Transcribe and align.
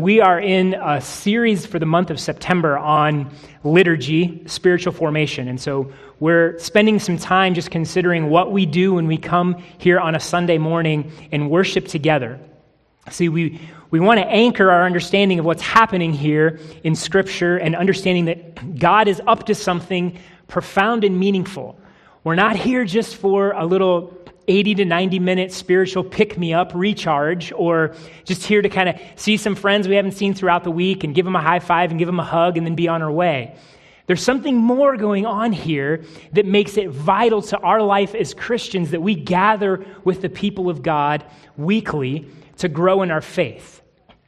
We 0.00 0.22
are 0.22 0.40
in 0.40 0.72
a 0.82 0.98
series 0.98 1.66
for 1.66 1.78
the 1.78 1.84
month 1.84 2.08
of 2.08 2.18
September 2.18 2.78
on 2.78 3.30
liturgy, 3.64 4.42
spiritual 4.46 4.94
formation. 4.94 5.46
And 5.46 5.60
so 5.60 5.92
we're 6.20 6.58
spending 6.58 6.98
some 6.98 7.18
time 7.18 7.52
just 7.52 7.70
considering 7.70 8.30
what 8.30 8.50
we 8.50 8.64
do 8.64 8.94
when 8.94 9.06
we 9.06 9.18
come 9.18 9.62
here 9.76 10.00
on 10.00 10.14
a 10.14 10.20
Sunday 10.20 10.56
morning 10.56 11.12
and 11.32 11.50
worship 11.50 11.86
together. 11.86 12.40
See, 13.10 13.28
we, 13.28 13.60
we 13.90 14.00
want 14.00 14.20
to 14.20 14.26
anchor 14.26 14.70
our 14.70 14.86
understanding 14.86 15.38
of 15.38 15.44
what's 15.44 15.60
happening 15.60 16.14
here 16.14 16.60
in 16.82 16.94
Scripture 16.94 17.58
and 17.58 17.76
understanding 17.76 18.24
that 18.24 18.78
God 18.78 19.06
is 19.06 19.20
up 19.26 19.44
to 19.46 19.54
something 19.54 20.18
profound 20.48 21.04
and 21.04 21.20
meaningful. 21.20 21.78
We're 22.24 22.36
not 22.36 22.56
here 22.56 22.86
just 22.86 23.16
for 23.16 23.52
a 23.52 23.66
little 23.66 24.18
80 24.48 24.76
to 24.76 24.84
90 24.84 25.18
minute 25.18 25.52
spiritual 25.52 26.04
pick 26.04 26.38
me 26.38 26.52
up 26.52 26.72
recharge, 26.74 27.52
or 27.52 27.94
just 28.24 28.44
here 28.44 28.62
to 28.62 28.68
kind 28.68 28.88
of 28.88 28.96
see 29.16 29.36
some 29.36 29.54
friends 29.54 29.88
we 29.88 29.96
haven't 29.96 30.12
seen 30.12 30.34
throughout 30.34 30.64
the 30.64 30.70
week 30.70 31.04
and 31.04 31.14
give 31.14 31.24
them 31.24 31.36
a 31.36 31.42
high 31.42 31.60
five 31.60 31.90
and 31.90 31.98
give 31.98 32.06
them 32.06 32.20
a 32.20 32.24
hug 32.24 32.56
and 32.56 32.66
then 32.66 32.74
be 32.74 32.88
on 32.88 33.02
our 33.02 33.12
way. 33.12 33.56
There's 34.06 34.22
something 34.22 34.56
more 34.56 34.96
going 34.96 35.24
on 35.24 35.52
here 35.52 36.04
that 36.32 36.44
makes 36.44 36.76
it 36.76 36.90
vital 36.90 37.42
to 37.42 37.58
our 37.58 37.80
life 37.80 38.14
as 38.16 38.34
Christians 38.34 38.90
that 38.90 39.00
we 39.00 39.14
gather 39.14 39.86
with 40.02 40.20
the 40.20 40.28
people 40.28 40.68
of 40.68 40.82
God 40.82 41.24
weekly 41.56 42.26
to 42.56 42.68
grow 42.68 43.02
in 43.02 43.12
our 43.12 43.20
faith. 43.20 43.79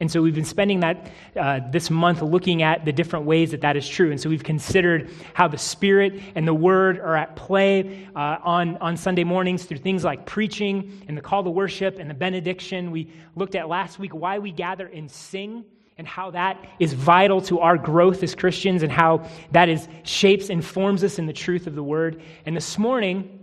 And 0.03 0.11
so 0.11 0.21
we've 0.21 0.35
been 0.35 0.43
spending 0.43 0.81
that 0.81 1.09
uh, 1.39 1.61
this 1.71 1.89
month 1.89 2.21
looking 2.21 2.61
at 2.61 2.83
the 2.83 2.91
different 2.91 3.23
ways 3.25 3.51
that 3.51 3.61
that 3.61 3.77
is 3.77 3.87
true. 3.87 4.11
And 4.11 4.19
so 4.19 4.27
we've 4.27 4.43
considered 4.43 5.09
how 5.33 5.47
the 5.47 5.57
Spirit 5.57 6.21
and 6.35 6.45
the 6.45 6.53
Word 6.53 6.99
are 6.99 7.15
at 7.15 7.37
play 7.37 8.05
uh, 8.13 8.35
on, 8.43 8.75
on 8.79 8.97
Sunday 8.97 9.23
mornings 9.23 9.63
through 9.63 9.77
things 9.77 10.03
like 10.03 10.25
preaching 10.25 11.05
and 11.07 11.15
the 11.15 11.21
call 11.21 11.41
to 11.45 11.49
worship 11.49 11.99
and 11.99 12.09
the 12.09 12.13
benediction. 12.13 12.91
We 12.91 13.13
looked 13.37 13.55
at 13.55 13.69
last 13.69 13.97
week 13.97 14.13
why 14.13 14.39
we 14.39 14.51
gather 14.51 14.87
and 14.87 15.09
sing 15.09 15.63
and 15.97 16.05
how 16.05 16.31
that 16.31 16.61
is 16.79 16.91
vital 16.91 17.39
to 17.43 17.59
our 17.59 17.77
growth 17.77 18.23
as 18.23 18.35
Christians 18.35 18.83
and 18.83 18.91
how 18.91 19.25
that 19.51 19.69
is 19.69 19.87
shapes 20.03 20.49
and 20.49 20.65
forms 20.65 21.05
us 21.05 21.17
in 21.17 21.27
the 21.27 21.31
truth 21.31 21.65
of 21.65 21.75
the 21.75 21.83
Word. 21.83 22.21
And 22.45 22.57
this 22.57 22.77
morning, 22.77 23.39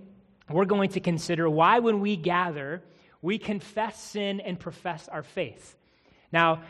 we're 0.51 0.67
going 0.67 0.91
to 0.91 1.01
consider 1.01 1.49
why 1.49 1.79
when 1.79 2.01
we 2.01 2.17
gather, 2.17 2.83
we 3.23 3.39
confess 3.39 3.99
sin 3.99 4.41
and 4.41 4.61
profess 4.61 5.09
our 5.09 5.23
faith. 5.23 5.79
Now, 6.33 6.63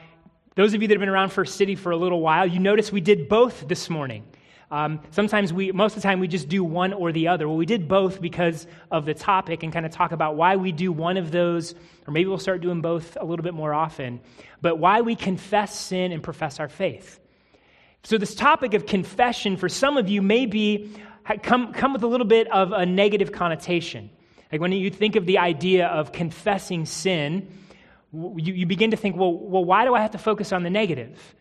those 0.56 0.74
of 0.74 0.82
you 0.82 0.88
that 0.88 0.94
have 0.94 1.00
been 1.00 1.08
around 1.08 1.30
First 1.30 1.56
City 1.56 1.74
for 1.74 1.92
a 1.92 1.96
little 1.96 2.20
while, 2.20 2.46
you 2.46 2.58
notice 2.58 2.90
we 2.90 3.00
did 3.00 3.28
both 3.28 3.68
this 3.68 3.88
morning. 3.88 4.24
Um, 4.70 5.00
sometimes 5.10 5.52
we, 5.52 5.72
most 5.72 5.96
of 5.96 6.02
the 6.02 6.08
time, 6.08 6.20
we 6.20 6.28
just 6.28 6.48
do 6.48 6.62
one 6.62 6.92
or 6.92 7.10
the 7.10 7.28
other. 7.28 7.48
Well, 7.48 7.56
we 7.56 7.66
did 7.66 7.88
both 7.88 8.20
because 8.20 8.66
of 8.90 9.04
the 9.04 9.14
topic 9.14 9.62
and 9.62 9.72
kind 9.72 9.84
of 9.84 9.90
talk 9.90 10.12
about 10.12 10.36
why 10.36 10.56
we 10.56 10.70
do 10.70 10.92
one 10.92 11.16
of 11.16 11.32
those, 11.32 11.74
or 12.06 12.12
maybe 12.12 12.28
we'll 12.28 12.38
start 12.38 12.60
doing 12.60 12.80
both 12.80 13.16
a 13.20 13.24
little 13.24 13.42
bit 13.42 13.54
more 13.54 13.74
often, 13.74 14.20
but 14.62 14.78
why 14.78 15.00
we 15.00 15.16
confess 15.16 15.76
sin 15.76 16.12
and 16.12 16.22
profess 16.22 16.60
our 16.60 16.68
faith. 16.68 17.18
So, 18.04 18.16
this 18.16 18.34
topic 18.34 18.74
of 18.74 18.86
confession 18.86 19.56
for 19.56 19.68
some 19.68 19.96
of 19.96 20.08
you 20.08 20.22
may 20.22 20.46
be 20.46 20.92
come, 21.42 21.72
come 21.72 21.92
with 21.92 22.02
a 22.02 22.06
little 22.06 22.26
bit 22.26 22.50
of 22.52 22.72
a 22.72 22.86
negative 22.86 23.32
connotation. 23.32 24.10
Like 24.52 24.60
when 24.60 24.72
you 24.72 24.90
think 24.90 25.16
of 25.16 25.26
the 25.26 25.38
idea 25.38 25.86
of 25.86 26.12
confessing 26.12 26.86
sin, 26.86 27.48
you, 28.12 28.54
you 28.54 28.66
begin 28.66 28.90
to 28.90 28.96
think, 28.96 29.16
well, 29.16 29.32
well, 29.32 29.64
why 29.64 29.84
do 29.84 29.94
I 29.94 30.00
have 30.00 30.12
to 30.12 30.18
focus 30.18 30.52
on 30.52 30.62
the 30.62 30.70
negative? 30.70 31.34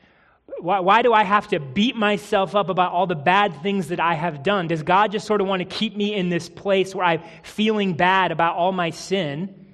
Why, 0.60 0.80
why 0.80 1.02
do 1.02 1.14
I 1.14 1.24
have 1.24 1.48
to 1.50 1.60
beat 1.60 1.96
myself 1.96 2.56
up 2.56 2.70
about 2.70 2.92
all 2.92 3.08
the 3.08 3.16
bad 3.16 3.62
things 3.62 3.88
that 3.90 4.00
I 4.00 4.14
have 4.14 4.44
done? 4.44 4.68
Does 4.68 4.84
God 4.84 5.12
just 5.12 5.26
sort 5.26 5.42
of 5.42 5.48
want 5.48 5.62
to 5.62 5.66
keep 5.66 5.96
me 5.96 6.14
in 6.14 6.30
this 6.30 6.50
place 6.50 6.94
where 6.94 7.06
I'm 7.06 7.24
feeling 7.44 7.94
bad 7.94 8.32
about 8.32 8.56
all 8.56 8.72
my 8.72 8.90
sin? 8.90 9.69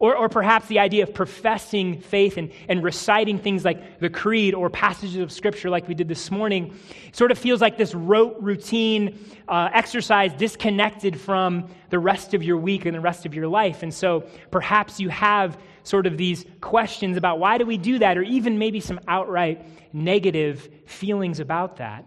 Or, 0.00 0.16
or 0.16 0.28
perhaps 0.28 0.68
the 0.68 0.78
idea 0.78 1.02
of 1.02 1.12
professing 1.12 2.00
faith 2.00 2.36
and, 2.36 2.52
and 2.68 2.84
reciting 2.84 3.40
things 3.40 3.64
like 3.64 3.98
the 3.98 4.08
creed 4.08 4.54
or 4.54 4.70
passages 4.70 5.16
of 5.16 5.32
scripture 5.32 5.70
like 5.70 5.88
we 5.88 5.94
did 5.94 6.06
this 6.06 6.30
morning 6.30 6.78
sort 7.10 7.32
of 7.32 7.38
feels 7.38 7.60
like 7.60 7.76
this 7.76 7.96
rote 7.96 8.36
routine 8.38 9.18
uh, 9.48 9.70
exercise 9.74 10.32
disconnected 10.34 11.20
from 11.20 11.68
the 11.90 11.98
rest 11.98 12.32
of 12.32 12.44
your 12.44 12.58
week 12.58 12.86
and 12.86 12.94
the 12.94 13.00
rest 13.00 13.26
of 13.26 13.34
your 13.34 13.48
life. 13.48 13.82
And 13.82 13.92
so 13.92 14.20
perhaps 14.52 15.00
you 15.00 15.08
have 15.08 15.58
sort 15.82 16.06
of 16.06 16.16
these 16.16 16.44
questions 16.60 17.16
about 17.16 17.40
why 17.40 17.58
do 17.58 17.66
we 17.66 17.78
do 17.78 17.98
that, 17.98 18.16
or 18.16 18.22
even 18.22 18.58
maybe 18.58 18.78
some 18.78 19.00
outright 19.08 19.64
negative 19.92 20.68
feelings 20.86 21.40
about 21.40 21.78
that. 21.78 22.04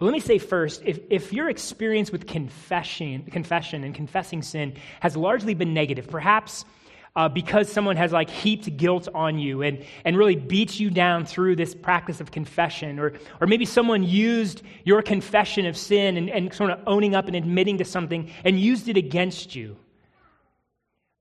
Let 0.00 0.12
me 0.12 0.20
say 0.20 0.38
first 0.38 0.82
if, 0.84 1.00
if 1.10 1.32
your 1.32 1.48
experience 1.48 2.12
with 2.12 2.26
confession, 2.26 3.24
confession 3.24 3.82
and 3.82 3.94
confessing 3.94 4.42
sin 4.42 4.74
has 5.00 5.16
largely 5.16 5.54
been 5.54 5.74
negative, 5.74 6.08
perhaps 6.08 6.64
uh, 7.16 7.28
because 7.28 7.68
someone 7.68 7.96
has 7.96 8.12
like 8.12 8.30
heaped 8.30 8.76
guilt 8.76 9.08
on 9.12 9.40
you 9.40 9.62
and, 9.62 9.84
and 10.04 10.16
really 10.16 10.36
beat 10.36 10.78
you 10.78 10.88
down 10.88 11.26
through 11.26 11.56
this 11.56 11.74
practice 11.74 12.20
of 12.20 12.30
confession, 12.30 13.00
or, 13.00 13.14
or 13.40 13.48
maybe 13.48 13.64
someone 13.64 14.04
used 14.04 14.62
your 14.84 15.02
confession 15.02 15.66
of 15.66 15.76
sin 15.76 16.16
and, 16.16 16.30
and 16.30 16.54
sort 16.54 16.70
of 16.70 16.80
owning 16.86 17.16
up 17.16 17.26
and 17.26 17.34
admitting 17.34 17.78
to 17.78 17.84
something 17.84 18.30
and 18.44 18.60
used 18.60 18.88
it 18.88 18.96
against 18.96 19.56
you. 19.56 19.76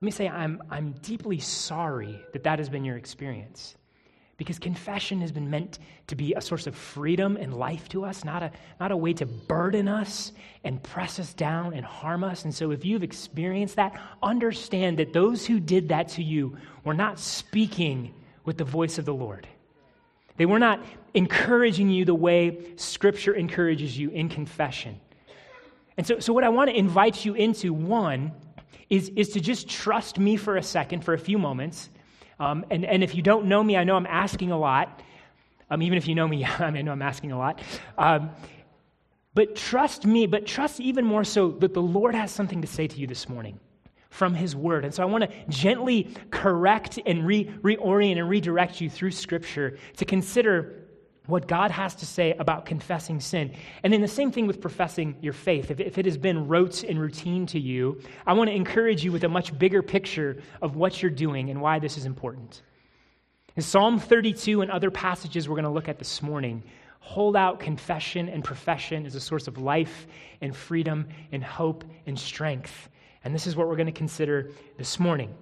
Let 0.01 0.05
me 0.05 0.11
say, 0.11 0.29
I'm, 0.29 0.61
I'm 0.69 0.91
deeply 1.01 1.39
sorry 1.39 2.21
that 2.33 2.43
that 2.43 2.59
has 2.59 2.69
been 2.69 2.85
your 2.85 2.97
experience. 2.97 3.75
Because 4.37 4.59
confession 4.59 5.19
has 5.21 5.31
been 5.31 5.49
meant 5.49 5.79
to 6.05 6.15
be 6.15 6.35
a 6.35 6.41
source 6.41 6.67
of 6.67 6.75
freedom 6.75 7.37
and 7.37 7.55
life 7.55 7.89
to 7.89 8.05
us, 8.05 8.23
not 8.23 8.43
a, 8.43 8.51
not 8.79 8.91
a 8.91 8.97
way 8.97 9.11
to 9.13 9.25
burden 9.25 9.87
us 9.87 10.31
and 10.63 10.81
press 10.81 11.19
us 11.19 11.33
down 11.33 11.73
and 11.73 11.83
harm 11.83 12.23
us. 12.23 12.45
And 12.45 12.53
so, 12.53 12.69
if 12.69 12.85
you've 12.85 13.01
experienced 13.01 13.77
that, 13.77 13.99
understand 14.21 14.99
that 14.99 15.11
those 15.11 15.45
who 15.45 15.59
did 15.59 15.89
that 15.89 16.09
to 16.09 16.23
you 16.23 16.55
were 16.83 16.93
not 16.93 17.17
speaking 17.17 18.13
with 18.45 18.57
the 18.57 18.63
voice 18.63 18.99
of 18.99 19.05
the 19.05 19.13
Lord. 19.13 19.47
They 20.37 20.45
were 20.45 20.59
not 20.59 20.85
encouraging 21.15 21.89
you 21.89 22.05
the 22.05 22.15
way 22.15 22.73
Scripture 22.75 23.33
encourages 23.33 23.97
you 23.97 24.11
in 24.11 24.29
confession. 24.29 24.99
And 25.97 26.05
so, 26.05 26.19
so 26.19 26.31
what 26.31 26.43
I 26.43 26.49
want 26.49 26.69
to 26.69 26.77
invite 26.77 27.25
you 27.25 27.33
into, 27.33 27.73
one, 27.73 28.31
is, 28.89 29.09
is 29.15 29.29
to 29.29 29.39
just 29.39 29.67
trust 29.67 30.19
me 30.19 30.37
for 30.37 30.57
a 30.57 30.63
second, 30.63 31.03
for 31.03 31.15
a 31.15 31.19
few 31.19 31.39
moments. 31.39 31.89
Um, 32.39 32.65
and, 32.69 32.85
and 32.85 33.03
if 33.03 33.15
you 33.15 33.21
don't 33.21 33.47
know 33.47 33.63
me, 33.63 33.77
I 33.77 33.83
know 33.83 33.95
I'm 33.95 34.07
asking 34.07 34.51
a 34.51 34.57
lot. 34.57 35.01
Um, 35.69 35.81
even 35.81 35.97
if 35.97 36.07
you 36.07 36.15
know 36.15 36.27
me, 36.27 36.45
I, 36.59 36.71
mean, 36.71 36.77
I 36.77 36.81
know 36.83 36.91
I'm 36.91 37.01
asking 37.01 37.31
a 37.31 37.37
lot. 37.37 37.61
Um, 37.97 38.29
but 39.33 39.55
trust 39.55 40.05
me, 40.05 40.25
but 40.25 40.45
trust 40.45 40.79
even 40.79 41.05
more 41.05 41.23
so 41.23 41.51
that 41.51 41.73
the 41.73 41.81
Lord 41.81 42.15
has 42.15 42.31
something 42.31 42.61
to 42.61 42.67
say 42.67 42.87
to 42.87 42.97
you 42.97 43.05
this 43.05 43.29
morning 43.29 43.59
from 44.09 44.33
His 44.33 44.55
Word. 44.55 44.83
And 44.83 44.93
so 44.93 45.03
I 45.03 45.05
want 45.05 45.25
to 45.25 45.31
gently 45.47 46.15
correct 46.31 46.99
and 47.05 47.25
re- 47.25 47.45
reorient 47.45 48.17
and 48.17 48.27
redirect 48.27 48.81
you 48.81 48.89
through 48.89 49.11
Scripture 49.11 49.77
to 49.97 50.05
consider 50.05 50.86
what 51.27 51.47
God 51.47 51.71
has 51.71 51.93
to 51.95 52.05
say 52.05 52.33
about 52.33 52.65
confessing 52.65 53.19
sin. 53.19 53.53
And 53.83 53.93
then 53.93 54.01
the 54.01 54.07
same 54.07 54.31
thing 54.31 54.47
with 54.47 54.59
professing 54.59 55.15
your 55.21 55.33
faith. 55.33 55.69
If, 55.69 55.79
if, 55.79 55.97
it 55.97 56.05
has 56.05 56.17
been 56.17 56.47
rote 56.47 56.83
and 56.83 56.99
routine 56.99 57.45
to 57.47 57.59
you, 57.59 58.01
I 58.25 58.33
want 58.33 58.49
to 58.49 58.55
encourage 58.55 59.03
you 59.03 59.11
with 59.11 59.23
a 59.25 59.29
much 59.29 59.57
bigger 59.57 59.81
picture 59.81 60.41
of 60.61 60.75
what 60.75 61.01
you're 61.01 61.11
doing 61.11 61.49
and 61.49 61.61
why 61.61 61.79
this 61.79 61.97
is 61.97 62.05
important. 62.05 62.61
In 63.55 63.61
Psalm 63.61 63.99
32 63.99 64.61
and 64.61 64.71
other 64.71 64.89
passages 64.89 65.49
we're 65.49 65.55
going 65.55 65.63
to 65.65 65.69
look 65.69 65.89
at 65.89 65.99
this 65.99 66.21
morning, 66.21 66.63
hold 66.99 67.35
out 67.35 67.59
confession 67.59 68.29
and 68.29 68.43
profession 68.43 69.05
as 69.05 69.15
a 69.15 69.19
source 69.19 69.47
of 69.47 69.57
life 69.57 70.07
and 70.41 70.55
freedom 70.55 71.07
and 71.31 71.43
hope 71.43 71.83
and 72.05 72.17
strength. 72.17 72.89
And 73.23 73.33
this 73.33 73.47
is 73.47 73.55
what 73.55 73.67
we're 73.67 73.75
going 73.75 73.87
to 73.87 73.91
consider 73.91 74.51
this 74.77 74.99
morning. 74.99 75.33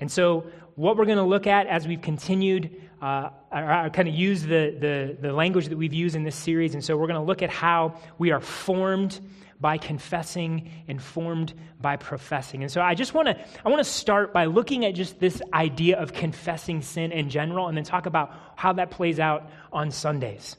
And 0.00 0.10
so, 0.10 0.46
what 0.74 0.96
we're 0.96 1.06
going 1.06 1.18
to 1.18 1.24
look 1.24 1.46
at 1.46 1.66
as 1.66 1.88
we've 1.88 2.00
continued 2.00 2.88
uh, 3.00 3.30
I, 3.52 3.88
kind 3.90 4.08
of 4.08 4.14
use 4.14 4.42
the, 4.42 4.76
the, 4.78 5.16
the 5.20 5.32
language 5.32 5.68
that 5.68 5.78
we've 5.78 5.94
used 5.94 6.16
in 6.16 6.24
this 6.24 6.34
series. 6.34 6.74
And 6.74 6.84
so 6.84 6.96
we're 6.96 7.06
going 7.06 7.20
to 7.20 7.26
look 7.26 7.42
at 7.42 7.50
how 7.50 7.94
we 8.18 8.32
are 8.32 8.40
formed 8.40 9.20
by 9.60 9.78
confessing 9.78 10.70
and 10.88 11.02
formed 11.02 11.54
by 11.80 11.96
professing. 11.96 12.62
And 12.62 12.70
so 12.70 12.80
I 12.80 12.94
just 12.94 13.14
want 13.14 13.28
to 13.28 13.38
I 13.64 13.68
want 13.68 13.80
to 13.80 13.90
start 13.90 14.32
by 14.32 14.44
looking 14.44 14.84
at 14.84 14.94
just 14.94 15.18
this 15.18 15.42
idea 15.52 15.98
of 15.98 16.12
confessing 16.12 16.82
sin 16.82 17.10
in 17.10 17.28
general 17.30 17.66
and 17.68 17.76
then 17.76 17.84
talk 17.84 18.06
about 18.06 18.32
how 18.56 18.72
that 18.74 18.90
plays 18.90 19.18
out 19.18 19.50
on 19.72 19.90
Sundays. 19.90 20.56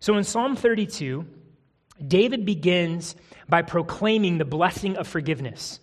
So 0.00 0.16
in 0.16 0.24
Psalm 0.24 0.56
32, 0.56 1.26
David 2.06 2.44
begins 2.44 3.16
by 3.48 3.62
proclaiming 3.62 4.38
the 4.38 4.44
blessing 4.44 4.96
of 4.96 5.08
forgiveness. 5.08 5.80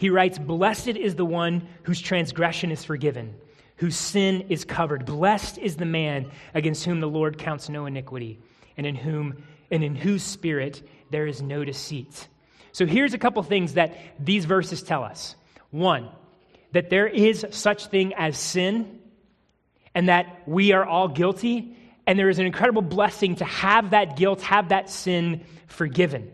He 0.00 0.10
writes, 0.10 0.38
"Blessed 0.38 0.88
is 0.88 1.14
the 1.14 1.24
one 1.24 1.68
whose 1.84 2.00
transgression 2.00 2.72
is 2.72 2.84
forgiven." 2.84 3.36
whose 3.80 3.96
sin 3.96 4.44
is 4.50 4.66
covered. 4.66 5.06
Blessed 5.06 5.56
is 5.56 5.76
the 5.76 5.86
man 5.86 6.30
against 6.52 6.84
whom 6.84 7.00
the 7.00 7.08
Lord 7.08 7.38
counts 7.38 7.70
no 7.70 7.86
iniquity, 7.86 8.38
and 8.76 8.86
in 8.86 8.94
whom 8.94 9.42
and 9.70 9.82
in 9.82 9.94
whose 9.94 10.22
spirit 10.22 10.86
there 11.10 11.26
is 11.26 11.40
no 11.40 11.64
deceit. 11.64 12.28
So 12.72 12.84
here's 12.84 13.14
a 13.14 13.18
couple 13.18 13.42
things 13.42 13.74
that 13.74 13.96
these 14.18 14.44
verses 14.44 14.82
tell 14.82 15.02
us. 15.02 15.34
One, 15.70 16.10
that 16.72 16.90
there 16.90 17.06
is 17.06 17.46
such 17.52 17.86
thing 17.86 18.12
as 18.14 18.36
sin, 18.36 18.98
and 19.94 20.10
that 20.10 20.42
we 20.46 20.72
are 20.72 20.84
all 20.84 21.08
guilty, 21.08 21.74
and 22.06 22.18
there 22.18 22.28
is 22.28 22.38
an 22.38 22.44
incredible 22.44 22.82
blessing 22.82 23.36
to 23.36 23.46
have 23.46 23.90
that 23.90 24.14
guilt, 24.14 24.42
have 24.42 24.68
that 24.68 24.90
sin 24.90 25.40
forgiven. 25.68 26.30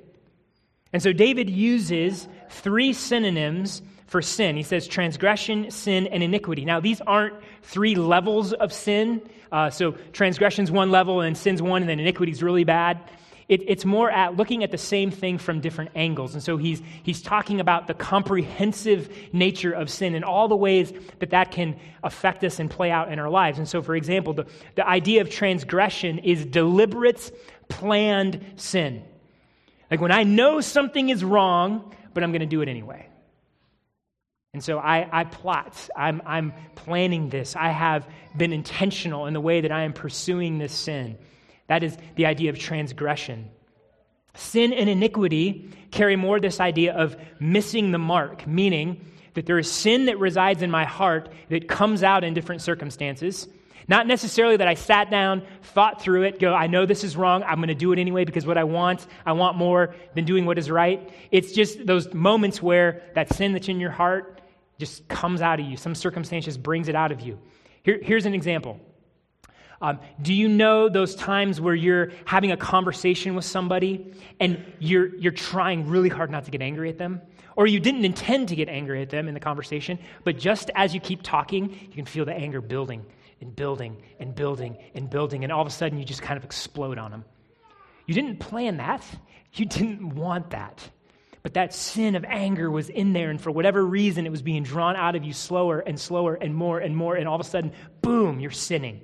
And 0.93 1.01
so 1.01 1.13
David 1.13 1.49
uses 1.49 2.27
three 2.51 2.93
synonyms 2.93 3.83
for 4.07 4.23
sin. 4.23 4.57
He 4.57 4.63
says 4.63 4.87
transgression, 4.87 5.71
sin, 5.71 6.07
and 6.07 6.23
iniquity. 6.23 6.65
Now, 6.65 6.81
these 6.81 7.01
aren't 7.01 7.35
three 7.63 7.95
levels 7.95 8.53
of 8.53 8.73
sin. 8.73 9.21
Uh, 9.51 9.71
so 9.71 9.93
transgression's 10.13 10.71
one 10.71 10.91
level, 10.91 11.21
and 11.21 11.37
sin's 11.37 11.61
one, 11.61 11.83
and 11.83 11.89
then 11.89 12.01
iniquity's 12.01 12.43
really 12.43 12.65
bad. 12.65 13.01
It, 13.49 13.63
it's 13.69 13.85
more 13.85 14.11
at 14.11 14.37
looking 14.37 14.65
at 14.65 14.73
the 14.73 14.79
same 14.79 15.13
thing 15.13 15.39
from 15.39 15.61
different 15.61 15.91
angles. 15.95 16.35
And 16.35 16.43
so 16.43 16.57
he's, 16.57 16.83
he's 17.05 17.23
talking 17.23 17.61
about 17.61 17.87
the 17.87 17.95
comprehensive 17.95 19.09
nature 19.33 19.73
of 19.73 19.89
sin 19.89 20.17
and 20.17 20.25
all 20.25 20.49
the 20.49 20.57
ways 20.57 20.93
that 21.21 21.31
that 21.31 21.53
can 21.53 21.79
affect 22.03 22.43
us 22.43 22.59
and 22.59 22.69
play 22.69 22.91
out 22.91 23.13
in 23.13 23.21
our 23.21 23.31
lives. 23.31 23.59
And 23.59 23.69
so, 23.69 23.83
for 23.83 23.95
example, 23.95 24.33
the, 24.33 24.47
the 24.75 24.87
idea 24.87 25.21
of 25.21 25.31
transgression 25.31 26.19
is 26.19 26.45
deliberate, 26.45 27.31
planned 27.69 28.45
sin. 28.57 29.05
Like 29.93 30.01
when 30.01 30.13
I 30.13 30.25
know 30.25 30.61
something 30.61 31.09
is 31.11 31.23
wrong, 31.23 31.95
but 32.17 32.25
I'm 32.25 32.33
going 32.33 32.41
to 32.41 32.47
do 32.47 32.63
it 32.63 32.69
anyway. 32.71 33.07
And 34.55 34.65
so 34.65 34.79
I, 34.79 35.07
I 35.13 35.25
plot, 35.25 35.91
I'm, 35.95 36.23
I'm 36.25 36.55
planning 36.75 37.29
this. 37.29 37.55
I 37.55 37.69
have 37.69 38.09
been 38.35 38.55
intentional 38.55 39.27
in 39.27 39.35
the 39.35 39.41
way 39.41 39.61
that 39.61 39.71
I 39.71 39.83
am 39.83 39.93
pursuing 39.93 40.57
this 40.57 40.73
sin. 40.73 41.19
That 41.67 41.83
is 41.83 41.95
the 42.15 42.25
idea 42.25 42.49
of 42.49 42.59
transgression. 42.59 43.51
Sin 44.33 44.73
and 44.73 44.89
iniquity 44.89 45.69
carry 45.91 46.17
more 46.17 46.41
this 46.41 46.59
idea 46.59 46.95
of 46.95 47.19
missing 47.39 47.93
the 47.93 47.99
mark, 47.99 48.47
meaning 48.47 49.05
that 49.35 49.45
there 49.45 49.59
is 49.59 49.71
sin 49.71 50.07
that 50.07 50.19
resides 50.19 50.63
in 50.63 50.71
my 50.71 50.87
heart 50.87 51.29
that 51.51 51.69
comes 51.69 52.03
out 52.03 52.25
in 52.25 52.33
different 52.33 52.63
circumstances. 52.63 53.47
Not 53.89 54.07
necessarily 54.07 54.57
that 54.57 54.67
I 54.67 54.75
sat 54.75 55.11
down, 55.11 55.43
thought 55.63 56.03
through 56.03 56.25
it, 56.25 56.41
go, 56.41 56.53
I 56.53 56.67
know 56.67 56.87
this 56.87 57.05
is 57.05 57.17
wrong, 57.17 57.45
I'm 57.45 57.57
going 57.57 57.69
to 57.69 57.75
do 57.75 57.93
it 57.93 57.99
anyway 57.99 58.25
because 58.25 58.45
what 58.45 58.59
I 58.59 58.65
want, 58.65 59.07
I 59.25 59.33
want 59.33 59.57
more 59.57 59.95
than 60.15 60.25
doing 60.25 60.45
what 60.45 60.59
is 60.59 60.71
right. 60.71 61.09
It's 61.31 61.53
just 61.53 61.87
those 61.87 62.13
moments 62.13 62.61
where 62.61 63.03
that 63.15 63.33
sin 63.33 63.53
that's 63.53 63.69
in 63.69 63.79
your 63.79 63.93
heart 63.93 64.41
just 64.79 65.07
comes 65.09 65.41
out 65.41 65.61
of 65.61 65.67
you. 65.67 65.77
Some 65.77 65.95
circumstance 65.95 66.45
just 66.45 66.63
brings 66.63 66.89
it 66.89 66.97
out 66.97 67.13
of 67.13 67.21
you. 67.21 67.39
Here, 67.83 68.01
here's 68.03 68.27
an 68.27 68.35
example. 68.35 68.81
Um, 69.81 70.01
do 70.21 70.33
you 70.35 70.49
know 70.49 70.89
those 70.89 71.15
times 71.15 71.61
where 71.61 71.75
you're 71.75 72.11
having 72.25 72.51
a 72.51 72.57
conversation 72.57 73.35
with 73.35 73.45
somebody 73.45 74.15
and 74.41 74.65
you're, 74.81 75.15
you're 75.17 75.33
trying 75.33 75.87
really 75.87 76.09
hard 76.09 76.31
not 76.31 76.45
to 76.47 76.51
get 76.51 76.63
angry 76.63 76.89
at 76.89 76.99
them? 76.99 77.21
Or 77.55 77.67
you 77.67 77.79
didn't 77.79 78.05
intend 78.05 78.49
to 78.49 78.57
get 78.57 78.69
angry 78.69 79.01
at 79.01 79.11
them 79.11 79.29
in 79.29 79.35
the 79.35 79.41
conversation, 79.41 79.99
but 80.25 80.39
just 80.39 80.71
as 80.75 80.93
you 80.93 81.01
keep 81.01 81.23
talking, 81.23 81.71
you 81.71 81.95
can 81.95 82.05
feel 82.05 82.25
the 82.25 82.35
anger 82.35 82.61
building 82.61 83.05
and 83.41 83.55
building 83.55 83.97
and 84.19 84.35
building 84.35 84.77
and 84.95 85.11
building, 85.11 85.45
and 85.45 85.53
all 85.53 85.61
of 85.61 85.67
a 85.67 85.71
sudden 85.71 85.99
you 85.99 86.05
just 86.05 86.23
kind 86.23 86.37
of 86.37 86.45
explode 86.45 86.99
on 86.99 87.11
them. 87.11 87.25
You 88.07 88.15
didn't 88.15 88.39
plan 88.39 88.77
that, 88.79 89.05
you 89.53 89.65
didn't 89.65 90.15
want 90.15 90.51
that. 90.51 90.89
But 91.43 91.55
that 91.55 91.73
sin 91.73 92.17
of 92.17 92.25
anger 92.25 92.69
was 92.69 92.89
in 92.89 93.13
there, 93.13 93.31
and 93.31 93.41
for 93.41 93.53
whatever 93.53 93.85
reason, 93.85 94.27
it 94.27 94.31
was 94.31 94.43
being 94.43 94.65
drawn 94.65 94.97
out 94.97 95.15
of 95.15 95.23
you 95.23 95.33
slower 95.33 95.79
and 95.79 95.99
slower 95.99 96.35
and 96.35 96.53
more 96.53 96.81
and 96.81 96.97
more, 96.97 97.15
and 97.15 97.29
all 97.29 97.37
of 97.37 97.41
a 97.41 97.49
sudden, 97.49 97.71
boom, 98.03 98.41
you're 98.41 98.51
sinning. 98.51 99.01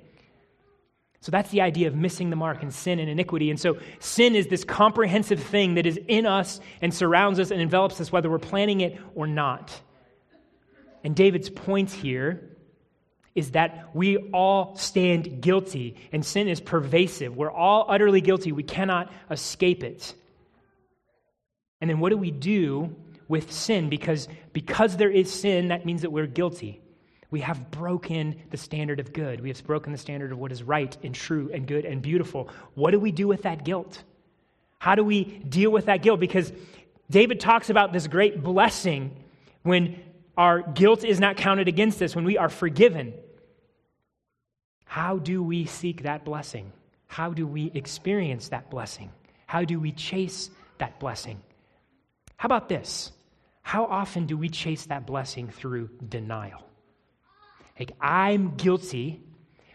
So 1.21 1.31
that's 1.31 1.51
the 1.51 1.61
idea 1.61 1.87
of 1.87 1.95
missing 1.95 2.29
the 2.29 2.35
mark 2.35 2.61
and 2.61 2.73
sin 2.73 2.99
and 2.99 3.09
iniquity. 3.09 3.49
And 3.49 3.57
so 3.57 3.77
sin 3.99 4.35
is 4.35 4.47
this 4.47 4.65
comprehensive 4.65 5.41
thing 5.41 5.75
that 5.75 5.85
is 5.85 5.97
in 6.09 6.25
us 6.25 6.59
and 6.81 6.93
surrounds 6.93 7.39
us 7.39 7.49
and 7.49 7.61
envelops 7.61 8.01
us, 8.01 8.11
whether 8.11 8.29
we're 8.29 8.39
planning 8.39 8.81
it 8.81 8.99
or 9.15 9.25
not. 9.25 9.71
And 11.01 11.15
David's 11.15 11.49
point 11.49 11.91
here 11.91 12.52
is 13.35 13.51
that 13.51 13.89
we 13.93 14.17
all 14.31 14.75
stand 14.75 15.41
guilty, 15.41 15.95
and 16.11 16.25
sin 16.25 16.47
is 16.47 16.61
pervasive. 16.61 17.35
We're 17.35 17.51
all 17.51 17.85
utterly 17.89 18.21
guilty. 18.21 18.51
We 18.51 18.63
cannot 18.63 19.11
escape 19.31 19.83
it. 19.83 20.13
And 21.81 21.89
then 21.89 21.99
what 21.99 22.09
do 22.09 22.17
we 22.17 22.31
do 22.31 22.95
with 23.27 23.51
sin? 23.51 23.89
Because, 23.89 24.27
because 24.53 24.97
there 24.97 25.09
is 25.09 25.31
sin, 25.31 25.69
that 25.69 25.85
means 25.85 26.03
that 26.03 26.11
we're 26.11 26.27
guilty. 26.27 26.79
We 27.31 27.41
have 27.41 27.71
broken 27.71 28.35
the 28.51 28.57
standard 28.57 28.99
of 28.99 29.11
good. 29.11 29.41
We 29.41 29.49
have 29.49 29.63
broken 29.65 29.91
the 29.91 29.97
standard 29.97 30.31
of 30.31 30.37
what 30.37 30.51
is 30.51 30.61
right 30.61 30.95
and 31.03 31.15
true 31.15 31.49
and 31.51 31.65
good 31.65 31.83
and 31.83 31.99
beautiful. 32.01 32.49
What 32.75 32.91
do 32.91 32.99
we 32.99 33.11
do 33.11 33.27
with 33.27 33.41
that 33.41 33.65
guilt? 33.65 34.03
How 34.77 34.93
do 34.93 35.03
we 35.03 35.23
deal 35.23 35.71
with 35.71 35.85
that 35.85 36.03
guilt? 36.03 36.19
Because 36.19 36.53
David 37.09 37.39
talks 37.39 37.71
about 37.71 37.91
this 37.91 38.05
great 38.05 38.43
blessing 38.43 39.17
when 39.63 39.99
our 40.37 40.61
guilt 40.61 41.03
is 41.03 41.19
not 41.19 41.37
counted 41.37 41.67
against 41.67 42.01
us, 42.01 42.15
when 42.15 42.25
we 42.25 42.37
are 42.37 42.49
forgiven. 42.49 43.13
How 44.93 45.17
do 45.17 45.41
we 45.41 45.65
seek 45.65 46.03
that 46.03 46.23
blessing? 46.23 46.71
How 47.07 47.33
do 47.33 47.47
we 47.47 47.71
experience 47.73 48.49
that 48.49 48.69
blessing? 48.69 49.11
How 49.47 49.65
do 49.65 49.79
we 49.79 49.91
chase 49.91 50.51
that 50.77 50.99
blessing? 50.99 51.41
How 52.37 52.45
about 52.45 52.69
this? 52.69 53.11
How 53.63 53.85
often 53.85 54.27
do 54.27 54.37
we 54.37 54.49
chase 54.49 54.85
that 54.85 55.07
blessing 55.07 55.47
through 55.49 55.89
denial? 56.07 56.61
Like, 57.79 57.93
I'm 57.99 58.53
guilty, 58.55 59.23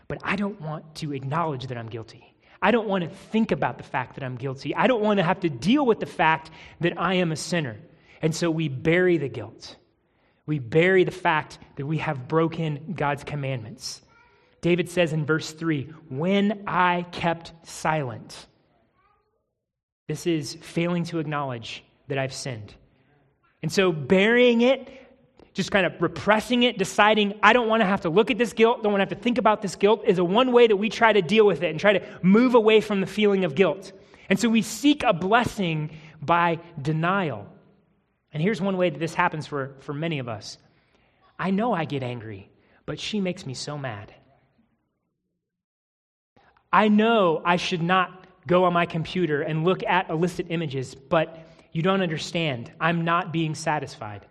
but 0.06 0.20
I 0.22 0.36
don't 0.36 0.60
want 0.60 0.94
to 1.00 1.12
acknowledge 1.12 1.66
that 1.66 1.76
I'm 1.76 1.88
guilty. 1.88 2.32
I 2.62 2.70
don't 2.70 2.86
want 2.86 3.02
to 3.02 3.10
think 3.10 3.50
about 3.50 3.78
the 3.78 3.82
fact 3.82 4.14
that 4.14 4.22
I'm 4.22 4.36
guilty. 4.36 4.72
I 4.72 4.86
don't 4.86 5.02
want 5.02 5.18
to 5.18 5.24
have 5.24 5.40
to 5.40 5.50
deal 5.50 5.84
with 5.84 5.98
the 5.98 6.06
fact 6.06 6.52
that 6.78 6.92
I 6.96 7.14
am 7.14 7.32
a 7.32 7.36
sinner. 7.36 7.76
And 8.22 8.32
so 8.32 8.52
we 8.52 8.68
bury 8.68 9.18
the 9.18 9.28
guilt. 9.28 9.74
We 10.46 10.60
bury 10.60 11.02
the 11.02 11.10
fact 11.10 11.58
that 11.74 11.86
we 11.86 11.98
have 11.98 12.28
broken 12.28 12.94
God's 12.96 13.24
commandments. 13.24 14.00
David 14.60 14.88
says 14.88 15.12
in 15.12 15.24
verse 15.24 15.52
3 15.52 15.84
When 16.08 16.64
I 16.66 17.06
kept 17.12 17.52
silent, 17.66 18.46
this 20.06 20.26
is 20.26 20.56
failing 20.60 21.04
to 21.04 21.18
acknowledge 21.18 21.84
that 22.08 22.18
I've 22.18 22.32
sinned. 22.32 22.74
And 23.62 23.72
so 23.72 23.92
burying 23.92 24.60
it 24.62 24.88
just 25.58 25.72
kind 25.72 25.84
of 25.84 26.00
repressing 26.00 26.62
it, 26.62 26.78
deciding, 26.78 27.34
I 27.42 27.52
don't 27.52 27.66
want 27.66 27.80
to 27.80 27.84
have 27.84 28.02
to 28.02 28.10
look 28.10 28.30
at 28.30 28.38
this 28.38 28.52
guilt, 28.52 28.84
don't 28.84 28.92
want 28.92 29.00
to 29.00 29.12
have 29.12 29.18
to 29.18 29.22
think 29.24 29.38
about 29.38 29.60
this 29.60 29.74
guilt, 29.74 30.02
is 30.06 30.18
a 30.18 30.24
one 30.24 30.52
way 30.52 30.68
that 30.68 30.76
we 30.76 30.88
try 30.88 31.12
to 31.12 31.20
deal 31.20 31.44
with 31.44 31.64
it 31.64 31.70
and 31.70 31.80
try 31.80 31.94
to 31.94 32.18
move 32.22 32.54
away 32.54 32.80
from 32.80 33.00
the 33.00 33.08
feeling 33.08 33.44
of 33.44 33.56
guilt. 33.56 33.90
And 34.28 34.38
so 34.38 34.48
we 34.48 34.62
seek 34.62 35.02
a 35.02 35.12
blessing 35.12 35.90
by 36.22 36.60
denial. 36.80 37.48
And 38.32 38.40
here's 38.40 38.60
one 38.60 38.76
way 38.76 38.90
that 38.90 39.00
this 39.00 39.14
happens 39.14 39.48
for, 39.48 39.74
for 39.80 39.92
many 39.92 40.20
of 40.20 40.28
us 40.28 40.58
I 41.40 41.50
know 41.50 41.72
I 41.72 41.86
get 41.86 42.04
angry, 42.04 42.50
but 42.86 43.00
she 43.00 43.20
makes 43.20 43.44
me 43.44 43.54
so 43.54 43.76
mad. 43.76 44.14
I 46.72 46.88
know 46.88 47.42
I 47.44 47.56
should 47.56 47.82
not 47.82 48.26
go 48.46 48.64
on 48.64 48.72
my 48.72 48.86
computer 48.86 49.42
and 49.42 49.64
look 49.64 49.82
at 49.84 50.10
illicit 50.10 50.46
images, 50.50 50.94
but 50.94 51.46
you 51.72 51.82
don't 51.82 52.02
understand. 52.02 52.70
I'm 52.80 53.04
not 53.04 53.32
being 53.32 53.54
satisfied. 53.54 54.26